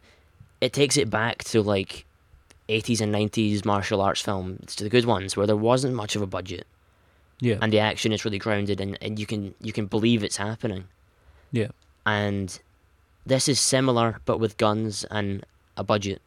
it 0.62 0.74
takes 0.74 0.98
it 0.98 1.10
back 1.10 1.44
to 1.46 1.62
like 1.62 2.06
80s 2.70 3.02
and 3.02 3.14
90s 3.14 3.64
martial 3.66 4.02
arts 4.02 4.22
films, 4.22 4.76
to 4.76 4.84
the 4.84 4.90
good 4.90 5.06
ones, 5.06 5.36
where 5.38 5.48
there 5.48 5.56
wasn't 5.56 5.94
much 5.94 6.16
of 6.16 6.22
a 6.22 6.28
budget, 6.28 6.66
Yeah. 7.40 7.58
and 7.62 7.72
the 7.72 7.80
action 7.80 8.12
is 8.12 8.26
really 8.26 8.40
grounded, 8.40 8.80
and, 8.82 8.98
and 9.02 9.20
you 9.20 9.26
can 9.26 9.54
you 9.62 9.74
can 9.74 9.86
believe 9.86 10.24
it's 10.24 10.38
happening. 10.38 10.86
Yeah. 11.52 11.70
And 12.06 12.58
this 13.26 13.48
is 13.50 13.60
similar, 13.60 14.20
but 14.26 14.40
with 14.40 14.58
guns 14.58 15.04
and 15.12 15.46
a 15.76 15.84
budget. 15.84 16.22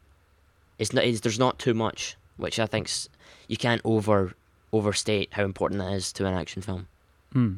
It's 0.79 0.93
not. 0.93 1.03
It's, 1.03 1.19
there's 1.21 1.39
not 1.39 1.59
too 1.59 1.73
much, 1.73 2.15
which 2.37 2.59
I 2.59 2.65
think's 2.67 3.09
you 3.47 3.57
can't 3.57 3.81
over 3.83 4.33
overstate 4.73 5.29
how 5.33 5.43
important 5.43 5.79
that 5.81 5.91
is 5.93 6.13
to 6.13 6.25
an 6.25 6.33
action 6.33 6.61
film. 6.61 6.87
Mm. 7.35 7.57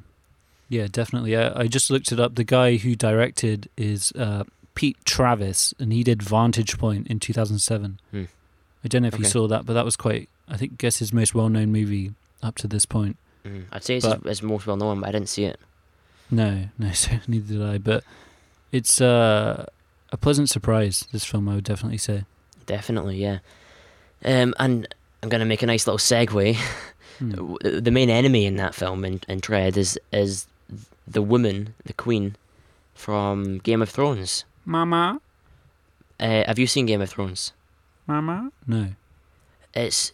Yeah, 0.73 0.87
definitely. 0.91 1.37
I, 1.37 1.61
I 1.61 1.67
just 1.67 1.89
looked 1.91 2.11
it 2.11 2.19
up. 2.19 2.33
The 2.35 2.43
guy 2.43 2.77
who 2.77 2.95
directed 2.95 3.69
is 3.77 4.11
uh, 4.13 4.43
Pete 4.73 4.97
Travis, 5.05 5.73
and 5.79 5.93
he 5.93 6.03
did 6.03 6.23
Vantage 6.23 6.77
Point 6.79 7.07
in 7.07 7.19
2007. 7.19 7.99
Hmm. 8.11 8.23
I 8.83 8.87
don't 8.87 9.03
know 9.03 9.07
if 9.09 9.19
you 9.19 9.25
saw 9.25 9.47
that, 9.47 9.65
but 9.65 9.73
that 9.73 9.85
was 9.85 9.95
quite, 9.95 10.29
I 10.49 10.57
think, 10.57 10.77
guess 10.79 10.97
his 10.97 11.13
most 11.13 11.35
well 11.35 11.47
known 11.49 11.71
movie 11.71 12.13
up 12.41 12.55
to 12.57 12.67
this 12.67 12.85
point. 12.85 13.17
Mm. 13.45 13.65
I'd 13.71 13.83
say 13.83 13.97
it's 13.97 14.05
But- 14.05 14.21
his, 14.23 14.39
his 14.39 14.43
most 14.43 14.65
well 14.67 14.75
known, 14.77 14.99
but 15.01 15.09
I 15.09 15.11
didn't 15.11 15.29
see 15.29 15.45
it. 15.45 15.59
No, 16.31 16.69
no, 16.79 16.91
so 16.91 17.11
neither 17.27 17.53
did 17.53 17.61
I. 17.63 17.77
But 17.77 18.03
it's 18.71 18.99
uh, 18.99 19.67
a 20.11 20.17
pleasant 20.17 20.49
surprise, 20.49 21.05
this 21.11 21.23
film, 21.23 21.47
I 21.49 21.55
would 21.55 21.63
definitely 21.63 21.97
say. 21.99 22.23
Definitely, 22.65 23.17
yeah. 23.21 23.39
Um, 24.25 24.53
and 24.57 24.87
I'm 25.21 25.29
gonna 25.29 25.45
make 25.45 25.61
a 25.61 25.67
nice 25.67 25.85
little 25.85 25.99
segue. 25.99 26.57
W- 27.19 27.57
The 27.79 27.91
main 27.91 28.09
enemy 28.09 28.45
in 28.45 28.55
that 28.57 28.73
film 28.73 29.05
in, 29.05 29.21
in 29.29 29.39
Dredd 29.39 29.77
is 29.77 29.99
is 30.11 30.47
the 31.07 31.21
woman, 31.21 31.75
the 31.85 31.93
queen, 31.93 32.35
from 32.93 33.57
Game 33.59 33.81
of 33.81 33.89
Thrones. 33.89 34.45
Mama? 34.65 35.19
Uh, 36.19 36.43
have 36.45 36.57
you 36.59 36.67
seen 36.67 36.85
Game 36.85 37.01
of 37.01 37.09
Thrones? 37.09 37.53
Mama? 38.07 38.51
No. 38.67 38.89
It's 39.73 40.11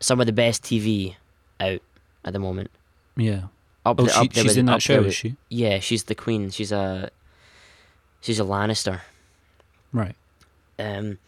some 0.00 0.20
of 0.20 0.26
the 0.26 0.32
best 0.32 0.62
TV 0.62 1.16
out 1.60 1.80
at 2.24 2.32
the 2.32 2.38
moment. 2.38 2.70
Yeah. 3.16 3.44
Up 3.84 4.00
Oh, 4.00 4.04
there, 4.04 4.14
she, 4.14 4.20
up 4.20 4.32
she's 4.34 4.44
with- 4.44 4.58
in 4.58 4.66
that 4.66 4.82
show, 4.82 4.98
with- 4.98 5.08
is 5.08 5.14
she? 5.14 5.36
Yeah, 5.48 5.78
she's 5.80 6.04
the 6.04 6.14
queen. 6.14 6.50
She's 6.50 6.72
a 6.72 7.10
she's 8.20 8.40
a 8.40 8.44
Lannister. 8.44 9.00
Right. 9.92 10.14
Um, 10.78 11.18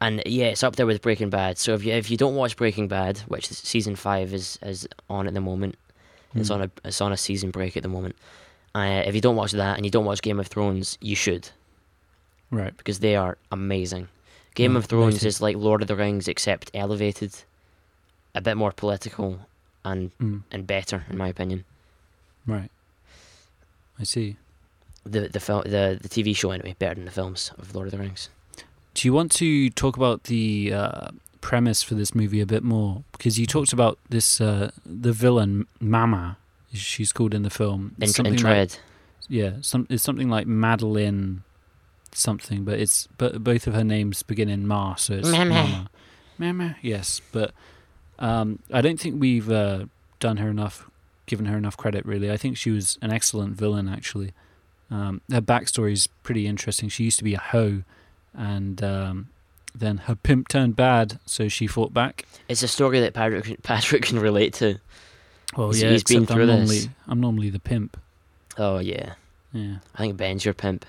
and 0.00 0.22
yeah, 0.24 0.46
it's 0.46 0.62
up 0.62 0.76
there 0.76 0.86
with 0.86 1.02
Breaking 1.02 1.28
Bad. 1.30 1.58
So 1.58 1.74
if 1.74 1.84
you 1.84 1.92
if 1.92 2.10
you 2.10 2.16
don't 2.16 2.34
watch 2.34 2.56
Breaking 2.56 2.88
Bad, 2.88 3.18
which 3.28 3.48
season 3.48 3.96
five 3.96 4.32
is 4.32 4.58
is 4.62 4.88
on 5.08 5.26
at 5.26 5.34
the 5.34 5.40
moment, 5.40 5.76
it's 6.34 6.48
Hmm. 6.48 6.54
on 6.54 6.62
a 6.62 6.70
it's 6.84 7.00
on 7.00 7.12
a 7.12 7.16
season 7.16 7.50
break 7.50 7.76
at 7.76 7.82
the 7.82 7.88
moment. 7.88 8.16
Uh, 8.74 9.02
if 9.06 9.14
you 9.14 9.20
don't 9.20 9.36
watch 9.36 9.52
that 9.52 9.76
and 9.76 9.84
you 9.84 9.90
don't 9.90 10.04
watch 10.04 10.22
Game 10.22 10.38
of 10.40 10.46
Thrones, 10.46 10.96
you 11.00 11.16
should 11.16 11.50
Right. 12.50 12.76
because 12.76 13.00
they 13.00 13.16
are 13.16 13.36
amazing. 13.50 14.08
Game 14.54 14.72
Hmm, 14.72 14.76
of 14.78 14.86
Thrones 14.86 15.14
noted. 15.14 15.26
is 15.28 15.40
like 15.40 15.56
Lord 15.56 15.82
of 15.82 15.88
the 15.88 15.96
Rings 15.96 16.28
except 16.28 16.70
elevated, 16.74 17.32
a 18.34 18.40
bit 18.40 18.56
more 18.56 18.72
political 18.72 19.40
and 19.84 20.10
Mm. 20.18 20.42
and 20.52 20.66
better 20.66 21.04
in 21.10 21.16
my 21.18 21.28
opinion. 21.28 21.64
Right. 22.46 22.70
I 23.98 24.04
see. 24.04 24.36
The 25.04 25.28
the 25.28 25.40
film 25.40 25.62
the 25.64 25.98
the 26.00 26.08
TV 26.08 26.34
show 26.34 26.50
anyway 26.50 26.74
better 26.78 26.94
than 26.94 27.06
the 27.06 27.10
films 27.10 27.52
of 27.58 27.74
Lord 27.74 27.86
of 27.88 27.92
the 27.92 27.98
Rings. 27.98 28.28
Do 28.94 29.06
you 29.08 29.12
want 29.12 29.30
to 29.32 29.70
talk 29.70 29.96
about 29.96 30.24
the 30.24 30.72
uh, 30.74 31.08
premise 31.40 31.82
for 31.82 31.94
this 31.94 32.14
movie 32.14 32.40
a 32.40 32.46
bit 32.46 32.62
more 32.62 33.02
because 33.12 33.38
you 33.38 33.46
talked 33.46 33.72
about 33.72 33.98
this 34.08 34.40
uh, 34.40 34.70
the 34.84 35.12
villain 35.12 35.66
Mama, 35.80 36.36
she's 36.72 37.12
called 37.12 37.34
in 37.34 37.42
the 37.42 37.50
film. 37.50 37.94
In, 37.98 38.04
It's 38.04 38.18
in 38.18 38.24
something 38.26 38.42
like- 38.44 38.68
Dredd. 38.70 38.78
yeah, 39.28 39.52
some 39.60 39.86
it's 39.90 40.02
something 40.02 40.28
like 40.28 40.46
Madeline 40.46 41.42
something, 42.12 42.64
but 42.64 42.78
it's 42.78 43.08
but 43.18 43.42
both 43.44 43.66
of 43.66 43.74
her 43.74 43.84
names 43.84 44.22
begin 44.22 44.48
in 44.48 44.66
Ma, 44.66 44.94
so 44.96 45.14
it's 45.14 45.28
Mama. 45.30 45.54
Mama. 45.54 45.90
Mama, 46.38 46.76
yes, 46.82 47.20
but 47.32 47.52
um, 48.18 48.58
I 48.72 48.80
don't 48.80 48.98
think 48.98 49.20
we've 49.20 49.50
uh, 49.50 49.84
done 50.20 50.38
her 50.38 50.48
enough, 50.48 50.88
given 51.26 51.46
her 51.46 51.56
enough 51.56 51.76
credit. 51.76 52.04
Really, 52.06 52.30
I 52.30 52.36
think 52.36 52.56
she 52.56 52.70
was 52.70 52.98
an 53.02 53.12
excellent 53.12 53.56
villain. 53.56 53.88
Actually, 53.88 54.32
um, 54.90 55.20
her 55.30 55.40
backstory 55.42 55.92
is 55.92 56.06
pretty 56.06 56.46
interesting. 56.46 56.88
She 56.88 57.04
used 57.04 57.18
to 57.18 57.24
be 57.24 57.34
a 57.34 57.38
hoe, 57.40 57.82
and 58.34 58.82
um, 58.82 59.28
then 59.74 59.98
her 59.98 60.14
pimp 60.14 60.48
turned 60.48 60.76
bad, 60.76 61.18
so 61.26 61.48
she 61.48 61.66
fought 61.66 61.92
back. 61.94 62.24
It's 62.48 62.62
a 62.62 62.68
story 62.68 63.00
that 63.00 63.14
Patrick 63.14 63.62
Patrick 63.62 64.02
can 64.02 64.18
relate 64.18 64.54
to. 64.54 64.78
Well, 65.56 65.70
He's- 65.70 65.82
yeah, 65.82 65.90
he's 65.90 66.04
been 66.04 66.26
through 66.26 66.42
I'm 66.42 66.48
this. 66.48 66.56
normally 66.58 66.94
I'm 67.08 67.20
normally 67.20 67.50
the 67.50 67.58
pimp. 67.60 67.96
Oh 68.58 68.78
yeah, 68.78 69.14
Yeah. 69.52 69.76
I 69.94 69.98
think 69.98 70.16
Ben's 70.16 70.44
your 70.44 70.54
pimp. 70.54 70.84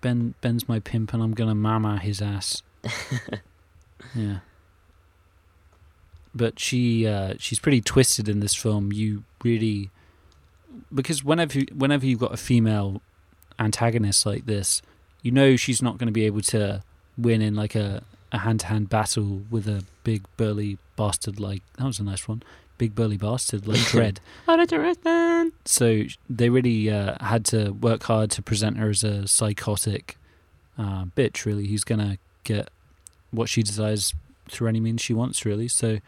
Ben 0.00 0.34
Ben's 0.40 0.68
my 0.68 0.80
pimp, 0.80 1.12
and 1.12 1.22
I'm 1.22 1.32
gonna 1.34 1.54
mama 1.54 1.98
his 1.98 2.20
ass. 2.22 2.62
yeah. 4.14 4.38
But 6.34 6.58
she 6.60 7.06
uh, 7.06 7.34
she's 7.38 7.58
pretty 7.58 7.80
twisted 7.80 8.28
in 8.28 8.40
this 8.40 8.54
film. 8.54 8.92
You 8.92 9.24
really 9.42 9.90
because 10.94 11.24
whenever 11.24 11.60
whenever 11.74 12.06
you've 12.06 12.20
got 12.20 12.32
a 12.32 12.36
female 12.36 13.02
antagonist 13.58 14.24
like 14.24 14.46
this, 14.46 14.80
you 15.22 15.32
know 15.32 15.56
she's 15.56 15.82
not 15.82 15.98
going 15.98 16.06
to 16.06 16.12
be 16.12 16.24
able 16.24 16.40
to 16.42 16.82
win 17.22 17.42
in 17.42 17.54
like 17.54 17.74
a 17.74 18.02
a 18.32 18.38
hand 18.38 18.60
to 18.60 18.66
hand 18.66 18.88
battle 18.88 19.42
with 19.50 19.66
a 19.66 19.82
big 20.04 20.22
burly 20.36 20.78
bastard 20.96 21.40
like 21.40 21.62
that 21.78 21.84
was 21.84 21.98
a 21.98 22.04
nice 22.04 22.28
one. 22.28 22.42
Big 22.78 22.94
burly 22.94 23.16
bastard 23.16 23.66
like 23.66 23.78
Dredd. 23.92 24.18
so 25.64 26.02
they 26.28 26.48
really 26.48 26.90
uh, 26.90 27.16
had 27.20 27.44
to 27.46 27.70
work 27.72 28.04
hard 28.04 28.30
to 28.32 28.42
present 28.42 28.76
her 28.78 28.88
as 28.90 29.02
a 29.04 29.26
psychotic 29.28 30.16
uh, 30.78 31.04
bitch, 31.16 31.44
really, 31.44 31.66
who's 31.66 31.84
gonna 31.84 32.18
get 32.44 32.68
what 33.32 33.48
she 33.48 33.62
desires 33.62 34.14
through 34.48 34.68
any 34.68 34.80
means 34.80 35.00
she 35.02 35.12
wants, 35.14 35.44
really. 35.44 35.68
So 35.68 35.98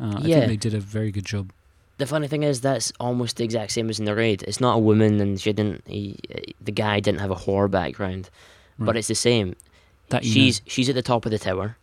uh, 0.00 0.18
I 0.22 0.26
Yeah. 0.26 0.40
think 0.40 0.48
they 0.48 0.56
did 0.56 0.74
a 0.74 0.80
very 0.80 1.10
good 1.10 1.24
job. 1.24 1.50
The 1.98 2.06
funny 2.06 2.26
thing 2.28 2.42
is, 2.42 2.60
that's 2.60 2.92
almost 2.98 3.36
the 3.36 3.44
exact 3.44 3.70
same 3.72 3.88
as 3.88 3.98
in 4.00 4.04
the 4.06 4.14
raid. 4.14 4.42
It's 4.48 4.60
not 4.60 4.74
a 4.76 4.78
woman, 4.80 5.20
and 5.20 5.40
she 5.40 5.52
didn't. 5.52 5.82
He, 5.86 6.18
the 6.60 6.72
guy 6.72 6.98
didn't 7.00 7.20
have 7.20 7.30
a 7.30 7.36
horror 7.36 7.68
background, 7.68 8.28
but 8.78 8.96
it's 8.96 9.08
the 9.08 9.14
same. 9.14 9.54
That 10.12 10.24
she's 10.24 10.62
she's 10.66 10.88
at 10.88 10.94
the 10.94 11.02
top 11.02 11.26
of 11.26 11.30
the 11.32 11.38
tower, 11.38 11.76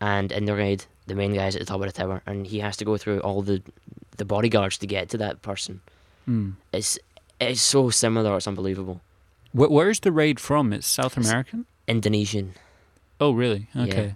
and 0.00 0.32
in 0.32 0.44
the 0.44 0.54
raid, 0.54 0.84
the 1.06 1.14
main 1.14 1.32
guy's 1.34 1.54
at 1.56 1.60
the 1.60 1.66
top 1.66 1.80
of 1.80 1.86
the 1.86 1.92
tower, 1.92 2.20
and 2.26 2.46
he 2.46 2.58
has 2.60 2.76
to 2.78 2.84
go 2.84 2.96
through 2.98 3.20
all 3.20 3.40
the 3.42 3.62
the 4.18 4.24
bodyguards 4.24 4.76
to 4.78 4.86
get 4.86 5.08
to 5.10 5.18
that 5.18 5.40
person. 5.42 5.80
Mm. 6.28 6.54
It's 6.72 6.98
it's 7.40 7.62
so 7.62 7.90
similar. 7.90 8.36
It's 8.36 8.46
unbelievable. 8.46 9.00
Where, 9.52 9.68
where's 9.70 10.00
the 10.00 10.12
raid 10.12 10.38
from? 10.40 10.72
It's 10.72 10.86
South 10.86 11.12
It's- 11.16 11.28
American. 11.30 11.66
Indonesian, 11.88 12.54
Oh, 13.20 13.32
really? 13.32 13.66
Yeah. 13.74 13.82
Okay. 13.84 14.14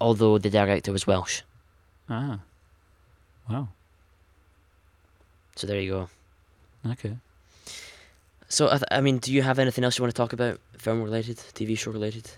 although 0.00 0.38
the 0.38 0.48
director 0.50 0.92
was 0.92 1.06
Welsh. 1.06 1.42
Ah. 2.08 2.38
Wow. 3.48 3.68
So 5.56 5.66
there 5.66 5.80
you 5.80 5.90
go. 5.90 6.08
Okay. 6.92 7.16
So 8.50 8.66
I, 8.66 8.72
th- 8.72 8.82
I 8.90 9.00
mean, 9.00 9.18
do 9.18 9.32
you 9.32 9.42
have 9.42 9.58
anything 9.58 9.84
else 9.84 9.96
you 9.96 10.02
want 10.02 10.12
to 10.14 10.20
talk 10.20 10.32
about, 10.32 10.58
film 10.76 11.02
related, 11.02 11.38
TV 11.38 11.78
show 11.78 11.92
related? 11.92 12.30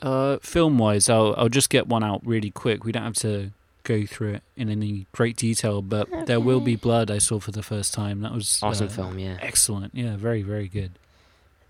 Uh, 0.00 0.38
film 0.38 0.78
wise, 0.78 1.08
I'll 1.08 1.34
I'll 1.36 1.48
just 1.48 1.70
get 1.70 1.86
one 1.86 2.02
out 2.02 2.26
really 2.26 2.50
quick. 2.50 2.84
We 2.84 2.90
don't 2.90 3.04
have 3.04 3.14
to 3.16 3.52
go 3.84 4.04
through 4.06 4.34
it 4.34 4.42
in 4.56 4.68
any 4.68 5.06
great 5.12 5.36
detail, 5.36 5.82
but 5.82 6.08
there 6.26 6.40
will 6.40 6.60
be 6.60 6.74
blood. 6.76 7.10
I 7.10 7.18
saw 7.18 7.38
for 7.38 7.52
the 7.52 7.62
first 7.62 7.94
time. 7.94 8.22
That 8.22 8.32
was 8.32 8.58
Awesome 8.62 8.88
uh, 8.88 8.90
film, 8.90 9.18
yeah. 9.18 9.36
Excellent. 9.40 9.94
Yeah, 9.94 10.16
very 10.16 10.42
very 10.42 10.66
good. 10.66 10.92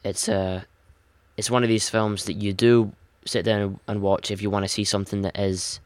It's 0.04 0.28
uh, 0.28 0.62
it's 1.36 1.50
one 1.50 1.62
of 1.62 1.68
these 1.68 1.90
films 1.90 2.24
that 2.24 2.34
you 2.34 2.52
do 2.54 2.92
sit 3.26 3.44
down 3.44 3.80
and 3.86 4.00
watch 4.00 4.30
if 4.30 4.40
you 4.40 4.50
want 4.50 4.64
to 4.64 4.68
see 4.68 4.84
something 4.84 5.22
that 5.22 5.38
is 5.38 5.80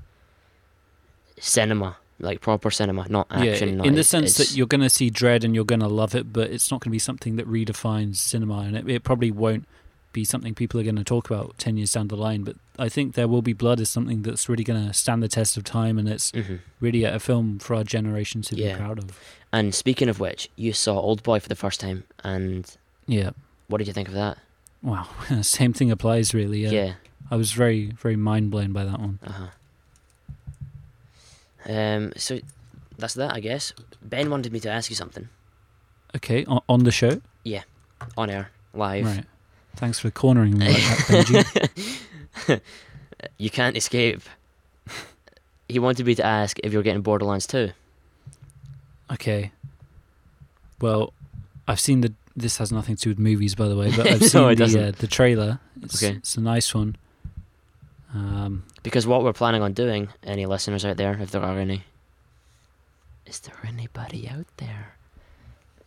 cinema, 1.41 1.97
like 2.19 2.41
proper 2.41 2.71
cinema, 2.71 3.07
not 3.09 3.27
action. 3.31 3.69
yeah, 3.69 3.75
not, 3.77 3.87
in 3.87 3.95
the 3.95 4.01
it's- 4.01 4.09
sense 4.09 4.35
that 4.39 4.57
you're 4.57 4.67
going 4.67 4.81
to 4.81 4.91
see 4.91 5.11
Dredd 5.11 5.45
and 5.45 5.55
you're 5.55 5.65
going 5.65 5.81
to 5.81 5.89
love 5.89 6.15
it, 6.15 6.33
but 6.33 6.51
it's 6.51 6.71
not 6.71 6.81
going 6.81 6.91
to 6.91 6.95
be 6.95 6.99
something 6.99 7.37
that 7.37 7.47
redefines 7.49 8.17
cinema, 8.17 8.61
and 8.61 8.77
it, 8.77 8.89
it 8.89 9.03
probably 9.05 9.31
won't 9.31 9.67
be 10.13 10.25
something 10.25 10.55
people 10.55 10.81
are 10.81 10.83
going 10.85 10.97
to 10.97 11.05
talk 11.05 11.29
about 11.29 11.59
ten 11.59 11.77
years 11.77 11.93
down 11.93 12.09
the 12.09 12.17
line. 12.17 12.43
But 12.43 12.57
I 12.79 12.89
think 12.89 13.15
there 13.15 13.29
will 13.29 13.43
be 13.43 13.53
blood 13.53 13.81
is 13.81 13.91
something 13.91 14.23
that's 14.23 14.49
really 14.49 14.65
going 14.65 14.87
to 14.87 14.95
stand 14.95 15.23
the 15.23 15.29
test 15.29 15.59
of 15.59 15.65
time, 15.65 15.99
and 15.99 16.09
it's 16.09 16.33
Mhm. 16.33 16.61
really 16.81 17.05
a 17.05 17.19
film 17.21 17.59
for 17.59 17.75
our 17.75 17.85
generation 17.85 18.41
to 18.43 18.57
Yeah. 18.57 18.73
be 18.73 18.79
proud 18.79 18.99
of. 18.99 19.21
And 19.53 19.75
speaking 19.75 20.09
of 20.09 20.19
which, 20.19 20.49
you 20.57 20.73
saw 20.73 20.99
Old 20.99 21.23
Boy 21.23 21.39
for 21.41 21.49
the 21.51 21.55
first 21.55 21.81
time, 21.81 22.05
and 22.25 22.65
Yeah. 23.07 23.31
what 23.69 23.77
did 23.79 23.89
you 23.89 23.93
think 23.93 24.09
of 24.09 24.15
that? 24.15 24.39
Wow. 24.83 25.07
Same 25.43 25.75
thing 25.75 25.91
applies, 25.91 26.33
really. 26.33 26.61
Yeah. 26.61 26.71
yeah. 26.71 26.93
I 27.31 27.37
was 27.37 27.53
very 27.53 27.91
very 28.01 28.17
mind 28.17 28.51
blown 28.51 28.73
by 28.73 28.85
that 28.85 29.01
one. 29.01 29.19
Uh 29.27 29.33
huh. 29.33 29.47
Um. 31.69 32.13
So 32.17 32.39
that's 32.99 33.15
that, 33.15 33.35
I 33.35 33.41
guess. 33.41 33.73
Ben 34.03 34.31
wanted 34.31 34.53
me 34.53 34.61
to 34.61 34.71
ask 34.71 34.89
you 34.91 34.97
something 34.97 35.29
Okay, 36.15 36.45
on, 36.47 36.61
on 36.69 36.85
the 36.85 36.91
show. 36.93 37.21
Yeah, 37.45 37.63
on 38.17 38.31
air, 38.31 38.51
live. 38.73 39.05
Right. 39.05 39.25
Thanks 39.77 39.99
for 39.99 40.11
cornering 40.11 40.57
me 40.59 40.69
like 40.69 40.77
that, 40.77 41.71
Benji. 42.47 42.61
You 43.39 43.49
can't 43.51 43.77
escape. 43.77 44.21
he 45.69 45.79
wanted 45.79 46.07
me 46.07 46.15
to 46.15 46.25
ask 46.25 46.59
if 46.63 46.73
you're 46.73 46.83
getting 46.83 47.01
Borderlands 47.03 47.47
2. 47.47 47.71
Okay. 49.13 49.53
Well, 50.81 51.13
I've 51.67 51.81
seen 51.81 52.03
the. 52.03 52.13
This 52.37 52.59
has 52.59 52.71
nothing 52.71 52.97
to 52.97 53.03
do 53.05 53.11
with 53.11 53.19
movies, 53.19 53.55
by 53.55 53.67
the 53.69 53.77
way, 53.77 53.91
but 53.97 54.07
I've 54.13 54.23
seen 54.23 54.43
No, 54.43 54.49
it 54.49 54.57
the 54.57 54.89
uh, 54.89 54.93
the 54.93 55.07
trailer. 55.07 55.59
It's, 55.83 56.03
Okay. 56.03 56.17
it's 56.17 56.37
a 56.37 56.41
nice 56.43 56.75
one. 56.75 56.97
Um, 58.15 58.65
Because 58.87 59.05
what 59.05 59.25
we're 59.25 59.33
planning 59.33 59.63
on 59.63 59.73
doing, 59.73 60.11
any 60.23 60.47
listeners 60.47 60.85
out 60.85 60.97
there, 60.97 61.19
if 61.21 61.33
there 61.33 61.43
are 61.43 61.59
any, 61.59 61.83
is 63.27 63.41
there 63.41 63.57
anybody 63.67 64.29
out 64.29 64.47
there? 64.59 64.95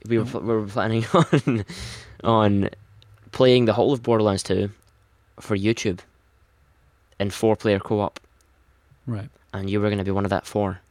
We 0.05 0.17
were, 0.17 0.25
pl- 0.25 0.41
we 0.41 0.47
were 0.53 0.65
planning 0.65 1.05
on 1.13 1.65
on 2.25 2.69
playing 3.31 3.63
the 3.63 3.71
whole 3.71 3.93
of 3.93 4.03
Borderlands 4.03 4.43
2 4.43 4.69
for 5.39 5.55
YouTube 5.55 5.99
in 7.21 7.29
four 7.29 7.55
player 7.55 7.79
co 7.79 8.01
op, 8.01 8.19
right. 9.07 9.29
and 9.53 9.69
you 9.69 9.79
were 9.79 9.87
going 9.87 9.99
to 9.99 10.03
be 10.03 10.11
one 10.11 10.25
of 10.25 10.31
that 10.31 10.45
four. 10.45 10.81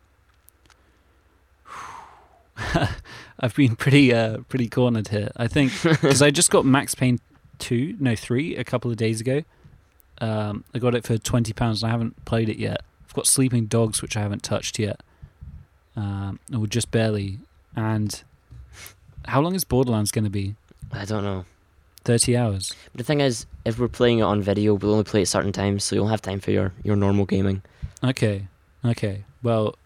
I've 3.39 3.55
been 3.55 3.77
pretty 3.77 4.15
uh 4.15 4.39
pretty 4.49 4.71
cornered 4.71 5.09
here. 5.09 5.31
I 5.37 5.47
think 5.47 5.73
because 5.83 6.23
I 6.23 6.31
just 6.31 6.51
got 6.51 6.65
Max 6.65 6.95
Payne 6.95 7.19
two, 7.59 7.97
no 8.01 8.17
three, 8.17 8.57
a 8.57 8.65
couple 8.65 8.91
of 8.91 8.97
days 8.97 9.21
ago. 9.21 9.43
Um, 10.21 10.65
I 10.75 10.79
got 10.79 10.95
it 10.95 11.05
for 11.05 11.17
twenty 11.19 11.53
pounds, 11.53 11.83
and 11.83 11.89
I 11.89 11.93
haven't 11.93 12.25
played 12.25 12.49
it 12.49 12.59
yet. 12.59 12.83
I've 13.07 13.15
got 13.15 13.27
Sleeping 13.27 13.67
Dogs, 13.67 14.03
which 14.03 14.17
I 14.17 14.21
haven't 14.21 14.43
touched 14.43 14.79
yet, 14.79 15.01
um, 15.97 16.41
or 16.55 16.67
just 16.67 16.91
barely. 16.91 17.39
And 17.77 18.23
how 19.27 19.41
long 19.41 19.55
is 19.55 19.65
Borderlands 19.65 20.11
going 20.11 20.25
to 20.25 20.31
be? 20.31 20.57
I 20.93 21.05
don't 21.05 21.23
know. 21.23 21.45
Thirty 22.05 22.37
hours. 22.37 22.75
But 22.93 22.99
the 22.99 23.05
thing 23.05 23.21
is, 23.21 23.47
if 23.65 23.79
we're 23.79 23.89
playing 23.89 24.19
it 24.19 24.23
on 24.23 24.41
video, 24.43 24.75
we'll 24.75 24.93
only 24.93 25.05
play 25.05 25.23
at 25.23 25.29
certain 25.29 25.53
times, 25.53 25.85
so 25.85 25.95
you'll 25.95 26.09
have 26.09 26.23
time 26.23 26.41
for 26.41 26.51
your, 26.51 26.73
your 26.83 26.97
normal 26.97 27.27
gaming. 27.27 27.63
Okay, 28.03 28.49
okay. 28.85 29.25
Well, 29.43 29.77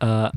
uh, 0.00 0.30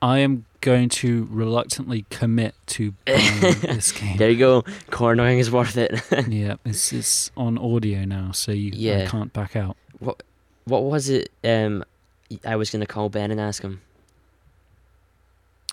I 0.00 0.18
am 0.18 0.46
going 0.62 0.88
to 0.88 1.28
reluctantly 1.30 2.06
commit 2.08 2.54
to 2.68 2.92
buying 3.06 3.40
this 3.60 3.92
game. 3.92 4.16
There 4.16 4.30
you 4.30 4.38
go. 4.38 4.64
Cornering 4.90 5.38
is 5.38 5.50
worth 5.50 5.76
it. 5.76 6.00
yeah, 6.28 6.54
it's 6.64 6.92
it's 6.94 7.30
on 7.36 7.58
audio 7.58 8.06
now, 8.06 8.32
so 8.32 8.50
you 8.52 8.72
I 9.02 9.06
can't 9.06 9.32
back 9.34 9.54
out. 9.56 9.76
what 9.98 10.22
what 10.64 10.84
was 10.84 11.10
it? 11.10 11.30
Um, 11.44 11.84
I 12.46 12.56
was 12.56 12.70
gonna 12.70 12.86
call 12.86 13.10
Ben 13.10 13.30
and 13.30 13.38
ask 13.40 13.62
him. 13.62 13.82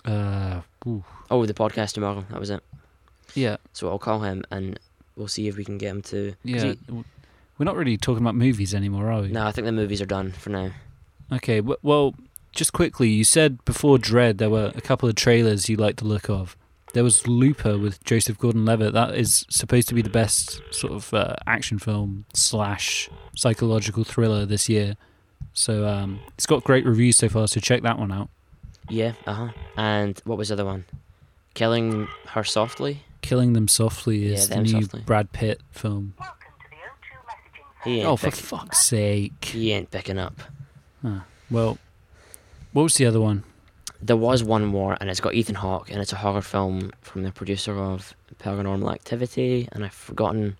Uh, 0.05 0.61
ooh. 0.87 1.03
Oh, 1.31 1.45
the 1.45 1.53
podcast 1.53 1.93
tomorrow. 1.93 2.25
That 2.31 2.39
was 2.39 2.49
it. 2.49 2.61
yeah, 3.35 3.57
So 3.73 3.89
I'll 3.89 3.99
call 3.99 4.21
him 4.21 4.43
and 4.51 4.79
we'll 5.15 5.27
see 5.27 5.47
if 5.47 5.57
we 5.57 5.65
can 5.65 5.77
get 5.77 5.89
him 5.89 6.01
to. 6.03 6.33
yeah. 6.43 6.73
he- 6.73 7.03
We're 7.57 7.65
not 7.65 7.75
really 7.75 7.97
talking 7.97 8.23
about 8.23 8.35
movies 8.35 8.73
anymore, 8.73 9.11
are 9.11 9.21
we? 9.21 9.27
no, 9.27 9.45
I 9.45 9.51
think 9.51 9.65
the 9.65 9.71
movies 9.71 10.01
are 10.01 10.05
done 10.05 10.31
for 10.31 10.49
now. 10.49 10.71
Okay. 11.31 11.61
Well, 11.61 12.15
just 12.53 12.73
quickly, 12.73 13.09
you 13.09 13.23
said 13.23 13.63
before 13.65 13.97
Dredd 13.97 14.37
there 14.37 14.49
were 14.49 14.71
a 14.75 14.81
couple 14.81 15.07
of 15.09 15.15
trailers 15.15 15.69
you 15.69 15.77
liked 15.77 15.99
the 15.99 16.05
look 16.05 16.29
of. 16.29 16.55
There 16.93 17.03
was 17.03 17.27
Looper 17.27 17.77
with 17.77 18.03
Joseph 18.03 18.39
Gordon-Levitt. 18.39 18.93
That 18.93 19.13
is 19.15 19.45
supposed 19.49 19.87
to 19.89 19.93
be 19.93 20.01
the 20.01 20.09
best 20.09 20.59
sort 20.71 20.91
of 20.93 21.13
uh, 21.13 21.35
action 21.45 21.77
film 21.77 22.25
slash 22.33 23.09
psychological 23.35 24.03
thriller 24.03 24.43
this 24.45 24.67
year. 24.67 24.95
So 25.53 25.87
um, 25.87 26.19
it's 26.33 26.47
got 26.47 26.63
great 26.63 26.85
reviews 26.85 27.17
so 27.17 27.29
far. 27.29 27.47
So 27.47 27.59
check 27.59 27.83
that 27.83 27.99
one 27.99 28.11
out. 28.11 28.29
Yeah. 28.89 29.13
Uh 29.27 29.33
huh. 29.33 29.47
And 29.77 30.19
what 30.25 30.39
was 30.39 30.47
the 30.47 30.55
other 30.55 30.65
one? 30.65 30.85
Killing 31.53 32.07
her 32.29 32.43
softly. 32.43 33.03
Killing 33.21 33.53
Them 33.53 33.67
Softly 33.67 34.17
Yeah, 34.29 34.33
is 34.35 34.49
the 34.49 34.61
new 34.61 34.81
Softly. 34.81 35.01
Brad 35.05 35.31
Pitt 35.31 35.61
film. 35.71 36.13
Welcome 36.17 36.37
to 36.63 36.69
the 36.71 36.75
O2 36.77 37.19
messaging 37.27 37.83
He 37.83 37.99
ain't 37.99 38.07
Oh, 38.07 38.15
for 38.15 38.31
fuck's 38.31 38.79
sake. 38.79 39.45
he 39.45 39.73
ain't 39.73 39.91
picking 39.91 40.17
up. 40.17 40.41
Well, 41.51 41.77
what 42.73 42.83
was 42.83 42.95
the 42.95 43.05
other 43.05 43.21
one? 43.21 43.43
There 44.01 44.17
was 44.17 44.43
one 44.43 44.65
more, 44.65 44.97
and 45.01 45.09
it's 45.09 45.19
got 45.19 45.33
Ethan 45.33 45.55
Hawke, 45.55 45.89
and 45.91 45.99
it's 45.99 46.13
a 46.13 46.17
horror 46.17 46.41
film 46.41 46.91
from 47.01 47.23
the 47.23 47.31
producer 47.31 47.77
of 47.77 48.15
Paranormal 48.39 48.91
Activity, 48.93 49.67
and 49.73 49.83
I've 49.83 49.93
forgotten 49.93 50.55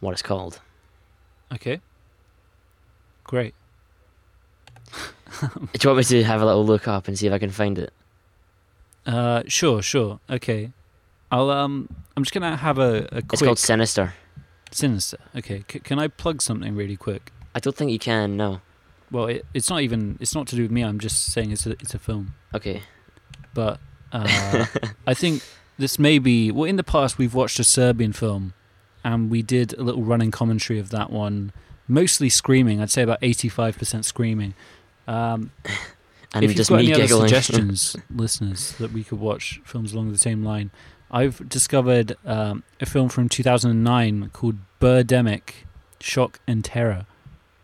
what 0.00 0.12
it's 0.12 0.22
called. 0.22 0.60
Okay. 1.52 1.80
Great. 3.24 3.54
Do 5.40 5.48
you 5.82 5.88
want 5.90 5.98
me 5.98 6.04
to 6.04 6.24
have 6.24 6.42
a 6.42 6.46
little 6.46 6.64
look 6.66 6.88
up 6.88 7.06
and 7.06 7.16
see 7.16 7.26
if 7.28 7.32
I 7.32 7.38
can 7.38 7.50
find 7.50 7.78
it? 7.78 7.92
Uh, 9.06 9.42
sure, 9.46 9.80
sure. 9.82 10.18
Okay. 10.28 10.72
I'll 11.30 11.50
um. 11.50 11.88
I'm 12.16 12.24
just 12.24 12.34
gonna 12.34 12.56
have 12.56 12.78
a, 12.78 13.04
a 13.12 13.22
quick. 13.22 13.32
It's 13.34 13.42
called 13.42 13.58
Sinister. 13.58 14.14
sinister. 14.72 15.18
Okay. 15.36 15.64
C- 15.70 15.78
can 15.78 15.98
I 16.00 16.08
plug 16.08 16.42
something 16.42 16.74
really 16.74 16.96
quick? 16.96 17.30
I 17.54 17.60
don't 17.60 17.76
think 17.76 17.92
you 17.92 18.00
can. 18.00 18.36
No. 18.36 18.60
Well, 19.10 19.26
it, 19.26 19.44
it's 19.54 19.70
not 19.70 19.82
even. 19.82 20.16
It's 20.20 20.34
not 20.34 20.46
to 20.48 20.56
do 20.56 20.62
with 20.62 20.70
me. 20.70 20.82
I'm 20.82 20.98
just 20.98 21.32
saying 21.32 21.50
it's 21.50 21.66
a 21.66 21.72
it's 21.72 21.94
a 21.94 21.98
film. 21.98 22.34
Okay. 22.54 22.82
But 23.54 23.80
uh, 24.12 24.66
I 25.06 25.14
think 25.14 25.42
this 25.78 25.98
may 25.98 26.18
be. 26.18 26.50
Well, 26.50 26.64
in 26.64 26.76
the 26.76 26.84
past 26.84 27.18
we've 27.18 27.34
watched 27.34 27.58
a 27.58 27.64
Serbian 27.64 28.12
film, 28.12 28.54
and 29.04 29.30
we 29.30 29.42
did 29.42 29.72
a 29.74 29.82
little 29.82 30.02
running 30.02 30.30
commentary 30.30 30.78
of 30.78 30.90
that 30.90 31.10
one. 31.10 31.52
Mostly 31.88 32.28
screaming. 32.28 32.80
I'd 32.80 32.90
say 32.90 33.02
about 33.02 33.20
85% 33.20 34.04
screaming. 34.04 34.54
Um, 35.08 35.50
And 36.32 36.44
if 36.44 36.50
you've 36.50 36.56
just 36.58 36.70
got 36.70 36.78
any 36.78 36.94
other 36.94 37.08
suggestions, 37.08 37.96
listeners, 38.14 38.72
that 38.78 38.92
we 38.92 39.02
could 39.02 39.18
watch 39.18 39.60
films 39.64 39.92
along 39.92 40.12
the 40.12 40.18
same 40.18 40.44
line, 40.44 40.70
I've 41.10 41.48
discovered 41.48 42.16
um, 42.24 42.62
a 42.80 42.86
film 42.86 43.08
from 43.08 43.28
2009 43.28 44.30
called 44.32 44.58
Birdemic: 44.80 45.64
Shock 45.98 46.38
and 46.46 46.64
Terror, 46.64 47.06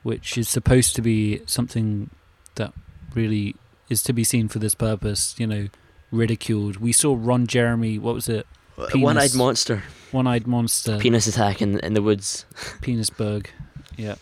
which 0.07 0.39
is 0.39 0.49
supposed 0.49 0.95
to 0.95 1.03
be 1.03 1.43
something 1.47 2.11
that 2.55 2.73
really 3.13 3.57
is 3.89 4.05
to 4.05 4.13
be 4.13 4.23
seen 4.23 4.47
for 4.47 4.61
this 4.61 4.73
purpose. 4.73 5.35
You 5.37 5.49
know, 5.49 5.69
ridiculed. 6.13 6.77
We 6.77 6.93
saw 6.93 7.17
Ron 7.19 7.49
Jeremy. 7.49 7.99
What 7.99 8.15
was 8.15 8.29
it? 8.29 8.47
One-eyed 8.95 9.35
monster. 9.35 9.83
One-eyed 10.13 10.47
monster. 10.47 10.99
Penis 10.99 11.27
attack 11.27 11.61
in 11.61 11.81
in 11.81 11.95
the 11.95 12.03
woods. 12.03 12.47
Penisberg. 12.83 13.49
Yeah. 13.97 14.15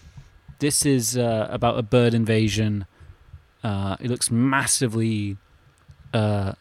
This 0.59 0.87
is 0.87 1.18
uh, 1.18 1.49
about 1.51 1.79
a 1.79 1.83
bird 1.83 2.14
invasion. 2.14 2.87
Uh, 3.62 3.97
it 4.01 4.09
looks 4.09 4.31
massively 4.31 5.37
uh, 6.14 6.53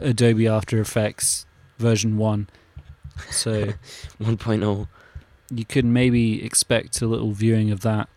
Adobe 0.00 0.48
After 0.48 0.80
Effects 0.80 1.46
version 1.78 2.16
1. 2.16 2.48
So 3.30 3.66
1.0. 4.20 4.88
you 5.50 5.64
could 5.64 5.84
maybe 5.84 6.44
expect 6.44 7.00
a 7.02 7.06
little 7.06 7.30
viewing 7.30 7.70
of 7.70 7.82
that 7.82 8.08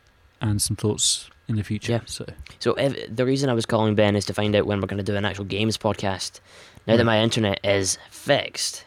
and 0.41 0.61
some 0.61 0.75
thoughts 0.75 1.29
in 1.47 1.55
the 1.55 1.63
future. 1.63 1.93
Yeah. 1.93 2.01
So 2.05 2.25
So 2.59 2.73
if, 2.73 3.15
the 3.15 3.25
reason 3.25 3.49
I 3.49 3.53
was 3.53 3.65
calling 3.65 3.95
Ben 3.95 4.15
is 4.15 4.25
to 4.25 4.33
find 4.33 4.55
out 4.55 4.65
when 4.65 4.81
we're 4.81 4.87
going 4.87 5.03
to 5.03 5.11
do 5.11 5.15
an 5.15 5.25
actual 5.25 5.45
games 5.45 5.77
podcast. 5.77 6.39
Now 6.87 6.97
that 6.97 7.05
my 7.05 7.21
internet 7.21 7.59
is 7.63 7.99
fixed, 8.09 8.85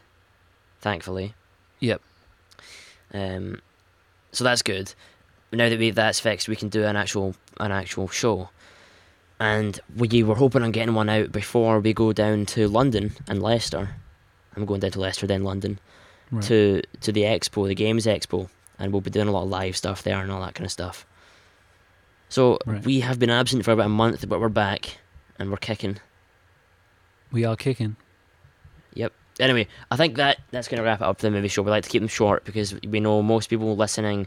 thankfully. 0.80 1.34
Yep. 1.78 2.02
Um, 3.12 3.60
so 4.32 4.42
that's 4.42 4.62
good. 4.62 4.94
Now 5.52 5.68
that 5.68 5.78
we 5.78 5.90
that's 5.90 6.18
fixed, 6.18 6.48
we 6.48 6.56
can 6.56 6.68
do 6.68 6.84
an 6.84 6.96
actual 6.96 7.36
an 7.60 7.70
actual 7.70 8.08
show. 8.08 8.50
And 9.38 9.78
we 9.96 10.22
were 10.22 10.34
hoping 10.34 10.62
on 10.62 10.72
getting 10.72 10.94
one 10.94 11.08
out 11.08 11.30
before 11.30 11.78
we 11.78 11.92
go 11.92 12.12
down 12.12 12.46
to 12.46 12.66
London 12.68 13.12
and 13.28 13.42
Leicester. 13.42 13.90
I'm 14.56 14.64
going 14.64 14.80
down 14.80 14.92
to 14.92 15.00
Leicester, 15.00 15.26
then 15.26 15.44
London 15.44 15.78
right. 16.32 16.42
to 16.44 16.82
to 17.00 17.12
the 17.12 17.22
expo, 17.22 17.68
the 17.68 17.74
games 17.74 18.06
expo, 18.06 18.48
and 18.78 18.92
we'll 18.92 19.02
be 19.02 19.10
doing 19.10 19.28
a 19.28 19.32
lot 19.32 19.44
of 19.44 19.50
live 19.50 19.76
stuff 19.76 20.02
there 20.02 20.20
and 20.20 20.32
all 20.32 20.40
that 20.40 20.54
kind 20.54 20.66
of 20.66 20.72
stuff. 20.72 21.06
So 22.34 22.58
Right. 22.66 22.84
we 22.84 22.98
have 22.98 23.20
been 23.20 23.30
absent 23.30 23.64
for 23.64 23.70
about 23.70 23.86
a 23.86 23.90
month, 23.90 24.28
but 24.28 24.40
we're 24.40 24.48
back 24.48 24.96
and 25.38 25.52
we're 25.52 25.56
kicking. 25.56 25.98
we 27.30 27.44
are 27.44 27.54
kicking. 27.54 27.94
Yep. 28.94 29.12
Anyway, 29.38 29.68
I 29.88 29.96
think 29.96 30.16
that 30.16 30.38
that's 30.50 30.66
going 30.66 30.78
to 30.78 30.84
wrap 30.84 31.00
it 31.00 31.04
up 31.04 31.18
for 31.20 31.26
the 31.26 31.30
movie 31.30 31.46
show. 31.46 31.62
We 31.62 31.70
like 31.70 31.84
to 31.84 31.88
keep 31.90 32.00
them 32.02 32.08
short 32.08 32.44
because 32.44 32.74
we 32.74 32.98
know 32.98 33.22
most 33.22 33.50
people 33.50 33.76
listening 33.76 34.26